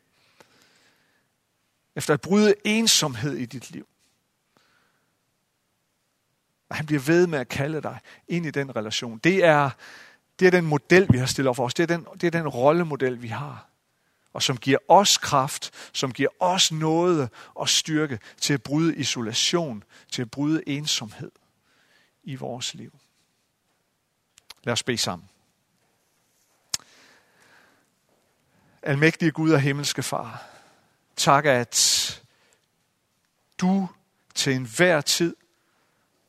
Efter 1.96 2.14
at 2.14 2.20
bryde 2.20 2.54
ensomhed 2.64 3.34
i 3.34 3.46
dit 3.46 3.70
liv. 3.70 3.86
Og 6.68 6.76
han 6.76 6.86
bliver 6.86 7.00
ved 7.00 7.26
med 7.26 7.38
at 7.38 7.48
kalde 7.48 7.82
dig 7.82 7.98
ind 8.28 8.46
i 8.46 8.50
den 8.50 8.76
relation. 8.76 9.18
Det 9.18 9.44
er, 9.44 9.70
det 10.38 10.46
er 10.46 10.50
den 10.50 10.66
model, 10.66 11.06
vi 11.10 11.18
har 11.18 11.26
stillet 11.26 11.48
op 11.48 11.56
for 11.56 11.64
os. 11.64 11.74
Det 11.74 11.82
er 11.82 11.96
den, 11.96 12.06
det 12.20 12.26
er 12.26 12.30
den 12.30 12.48
rollemodel, 12.48 13.22
vi 13.22 13.28
har. 13.28 13.68
Og 14.32 14.42
som 14.42 14.56
giver 14.56 14.78
os 14.88 15.18
kraft, 15.18 15.70
som 15.92 16.12
giver 16.12 16.28
os 16.40 16.72
noget 16.72 17.28
og 17.54 17.68
styrke 17.68 18.18
til 18.40 18.54
at 18.54 18.62
bryde 18.62 18.96
isolation, 18.96 19.84
til 20.12 20.22
at 20.22 20.30
bryde 20.30 20.68
ensomhed 20.68 21.30
i 22.24 22.34
vores 22.34 22.74
liv. 22.74 22.98
Lad 24.64 24.72
os 24.72 24.82
bede 24.82 24.98
sammen. 24.98 25.28
Almægtige 28.86 29.30
Gud 29.30 29.50
og 29.50 29.60
himmelske 29.60 30.02
Far, 30.02 30.46
tak 31.16 31.44
at 31.44 32.22
du 33.58 33.88
til 34.34 34.52
enhver 34.54 35.00
tid 35.00 35.36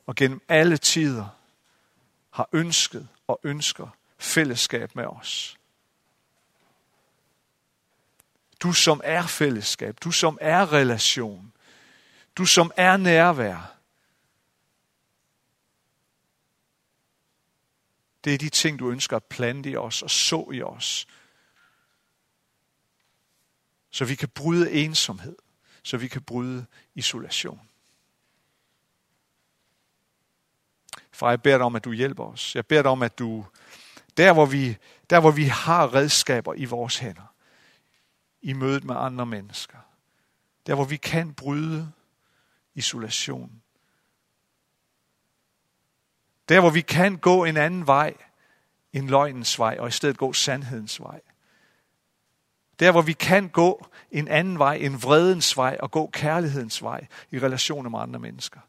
og 0.06 0.14
gennem 0.14 0.42
alle 0.48 0.76
tider 0.76 1.28
har 2.30 2.48
ønsket 2.52 3.08
og 3.26 3.40
ønsker 3.42 3.88
fællesskab 4.18 4.96
med 4.96 5.04
os. 5.04 5.58
Du 8.60 8.72
som 8.72 9.00
er 9.04 9.26
fællesskab, 9.26 9.96
du 10.04 10.10
som 10.10 10.38
er 10.40 10.72
relation, 10.72 11.52
du 12.36 12.44
som 12.44 12.72
er 12.76 12.96
nærvær. 12.96 13.74
Det 18.24 18.34
er 18.34 18.38
de 18.38 18.48
ting, 18.48 18.78
du 18.78 18.90
ønsker 18.90 19.16
at 19.16 19.24
plante 19.24 19.70
i 19.70 19.76
os 19.76 20.02
og 20.02 20.10
så 20.10 20.50
i 20.52 20.62
os. 20.62 21.06
Så 23.90 24.04
vi 24.04 24.14
kan 24.14 24.28
bryde 24.28 24.72
ensomhed, 24.72 25.36
så 25.82 25.96
vi 25.96 26.08
kan 26.08 26.22
bryde 26.22 26.66
isolation. 26.94 27.68
Far, 31.12 31.30
jeg 31.30 31.42
beder 31.42 31.56
dig 31.56 31.66
om, 31.66 31.76
at 31.76 31.84
du 31.84 31.92
hjælper 31.92 32.24
os. 32.24 32.54
Jeg 32.54 32.66
beder 32.66 32.82
dig 32.82 32.90
om, 32.90 33.02
at 33.02 33.18
du, 33.18 33.46
der 34.16 34.32
hvor 34.32 34.46
vi, 34.46 34.76
der 35.10 35.20
hvor 35.20 35.30
vi 35.30 35.44
har 35.44 35.94
redskaber 35.94 36.54
i 36.54 36.64
vores 36.64 36.98
hænder, 36.98 37.34
i 38.42 38.52
mødet 38.52 38.84
med 38.84 38.94
andre 38.96 39.26
mennesker, 39.26 39.78
der 40.66 40.74
hvor 40.74 40.84
vi 40.84 40.96
kan 40.96 41.34
bryde 41.34 41.92
isolation, 42.74 43.62
der 46.48 46.60
hvor 46.60 46.70
vi 46.70 46.80
kan 46.80 47.18
gå 47.18 47.44
en 47.44 47.56
anden 47.56 47.86
vej 47.86 48.14
end 48.92 49.08
løgnens 49.08 49.58
vej, 49.58 49.76
og 49.80 49.88
i 49.88 49.90
stedet 49.90 50.18
gå 50.18 50.32
sandhedens 50.32 51.00
vej. 51.00 51.20
Der 52.78 52.92
hvor 52.92 53.02
vi 53.02 53.12
kan 53.12 53.48
gå 53.48 53.88
en 54.10 54.28
anden 54.28 54.58
vej 54.58 54.74
en 54.74 55.02
vredens 55.02 55.56
vej, 55.56 55.76
og 55.80 55.90
gå 55.90 56.10
kærlighedens 56.12 56.82
vej 56.82 57.06
i 57.30 57.38
relationer 57.38 57.90
med 57.90 57.98
andre 57.98 58.20
mennesker, 58.20 58.60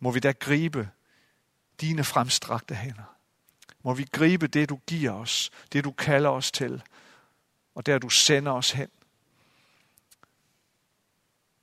må 0.00 0.10
vi 0.10 0.20
da 0.20 0.32
gribe 0.32 0.90
dine 1.80 2.04
fremstrakte 2.04 2.74
hænder. 2.74 3.16
Må 3.82 3.94
vi 3.94 4.08
gribe 4.12 4.46
det, 4.46 4.68
du 4.68 4.80
giver 4.86 5.10
os, 5.10 5.50
det 5.72 5.84
du 5.84 5.90
kalder 5.90 6.30
os 6.30 6.52
til, 6.52 6.82
og 7.74 7.86
der 7.86 7.98
du 7.98 8.08
sender 8.08 8.52
os 8.52 8.70
hen. 8.70 8.88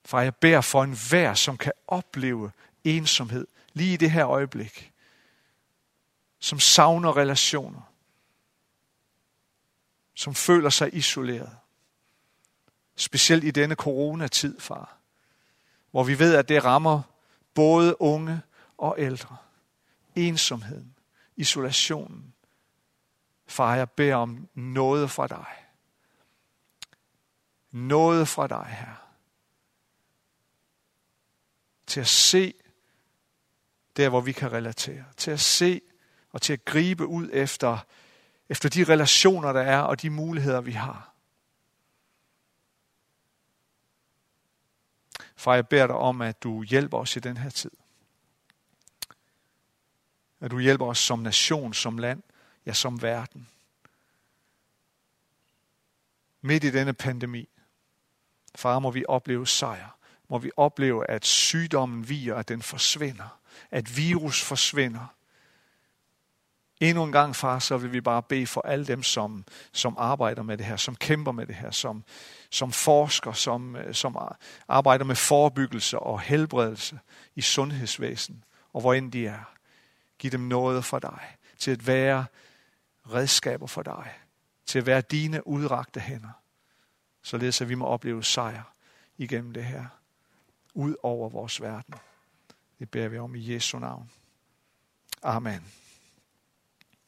For 0.05 0.19
jeg 0.19 0.35
beder 0.35 0.61
for 0.61 0.83
en 0.83 0.97
vær, 1.11 1.33
som 1.33 1.57
kan 1.57 1.71
opleve 1.87 2.51
ensomhed 2.83 3.47
lige 3.73 3.93
i 3.93 3.97
det 3.97 4.11
her 4.11 4.27
øjeblik. 4.27 4.91
Som 6.39 6.59
savner 6.59 7.17
relationer. 7.17 7.92
Som 10.13 10.35
føler 10.35 10.69
sig 10.69 10.95
isoleret. 10.95 11.57
Specielt 12.95 13.43
i 13.43 13.51
denne 13.51 13.75
coronatid, 13.75 14.59
far. 14.59 14.97
Hvor 15.91 16.03
vi 16.03 16.19
ved, 16.19 16.35
at 16.35 16.49
det 16.49 16.63
rammer 16.63 17.01
både 17.53 18.01
unge 18.01 18.41
og 18.77 18.95
ældre 18.97 19.37
ensomheden, 20.15 20.95
isolationen. 21.35 22.33
Far, 23.45 23.75
jeg 23.75 23.91
beder 23.91 24.15
om 24.15 24.49
noget 24.53 25.11
fra 25.11 25.27
dig. 25.27 25.45
Noget 27.71 28.27
fra 28.27 28.47
dig, 28.47 28.65
her. 28.65 28.95
Til 31.87 31.99
at 31.99 32.07
se 32.07 32.53
der, 33.97 34.09
hvor 34.09 34.21
vi 34.21 34.31
kan 34.31 34.51
relatere. 34.51 35.05
Til 35.17 35.31
at 35.31 35.39
se 35.39 35.81
og 36.31 36.41
til 36.41 36.53
at 36.53 36.65
gribe 36.65 37.05
ud 37.05 37.29
efter, 37.33 37.77
efter 38.53 38.69
de 38.69 38.83
relationer, 38.83 39.53
der 39.53 39.61
er, 39.61 39.79
og 39.79 40.01
de 40.01 40.09
muligheder, 40.09 40.61
vi 40.61 40.71
har. 40.71 41.13
Far, 45.35 45.55
jeg 45.55 45.67
beder 45.67 45.87
dig 45.87 45.95
om, 45.95 46.21
at 46.21 46.43
du 46.43 46.63
hjælper 46.63 46.97
os 46.97 47.15
i 47.15 47.19
den 47.19 47.37
her 47.37 47.49
tid. 47.49 47.71
At 50.39 50.51
du 50.51 50.59
hjælper 50.59 50.85
os 50.85 50.97
som 50.97 51.19
nation, 51.19 51.73
som 51.73 51.97
land, 51.97 52.23
ja 52.65 52.73
som 52.73 53.01
verden. 53.01 53.49
Midt 56.41 56.63
i 56.63 56.71
denne 56.71 56.93
pandemi, 56.93 57.49
far, 58.55 58.79
må 58.79 58.91
vi 58.91 59.05
opleve 59.07 59.47
sejr. 59.47 59.97
Må 60.29 60.37
vi 60.37 60.51
opleve, 60.57 61.09
at 61.09 61.25
sygdommen 61.25 62.09
viger, 62.09 62.35
at 62.35 62.47
den 62.47 62.61
forsvinder. 62.61 63.39
At 63.71 63.97
virus 63.97 64.41
forsvinder. 64.43 65.15
Endnu 66.79 67.03
en 67.03 67.11
gang, 67.11 67.35
far, 67.35 67.59
så 67.59 67.77
vil 67.77 67.93
vi 67.93 68.01
bare 68.01 68.23
bede 68.23 68.47
for 68.47 68.61
alle 68.61 68.85
dem, 68.85 69.03
som, 69.03 69.45
som 69.71 69.95
arbejder 69.97 70.43
med 70.43 70.57
det 70.57 70.65
her, 70.65 70.75
som 70.75 70.95
kæmper 70.95 71.31
med 71.31 71.47
det 71.47 71.55
her, 71.55 71.71
som, 71.71 72.03
som 72.49 72.71
forsker, 72.71 73.31
som, 73.31 73.75
øh, 73.75 73.93
som 73.93 74.17
arbejder 74.67 75.05
med 75.05 75.15
forebyggelse 75.15 75.99
og 75.99 76.21
helbredelse 76.21 76.99
i 77.35 77.41
sundhedsvæsen, 77.41 78.43
og 78.73 78.81
hvor 78.81 78.93
end 78.93 79.11
de 79.11 79.27
er. 79.27 79.53
Giv 80.19 80.31
dem 80.31 80.39
noget 80.39 80.85
for 80.85 80.99
dig, 80.99 81.37
til 81.57 81.71
at 81.71 81.87
være 81.87 82.25
redskaber 83.13 83.67
for 83.67 83.83
dig, 83.83 84.11
til 84.65 84.79
at 84.79 84.85
være 84.85 85.01
dine 85.01 85.47
udrakte 85.47 85.99
hænder, 85.99 86.41
således 87.23 87.61
at 87.61 87.69
vi 87.69 87.75
må 87.75 87.85
opleve 87.85 88.23
sejr 88.23 88.73
igennem 89.17 89.53
det 89.53 89.65
her, 89.65 89.85
ud 90.73 90.95
over 91.03 91.29
vores 91.29 91.61
verden. 91.61 91.93
Det 92.79 92.91
beder 92.91 93.07
vi 93.07 93.17
om 93.17 93.35
i 93.35 93.53
Jesu 93.53 93.79
navn. 93.79 94.11
Amen. 95.23 95.82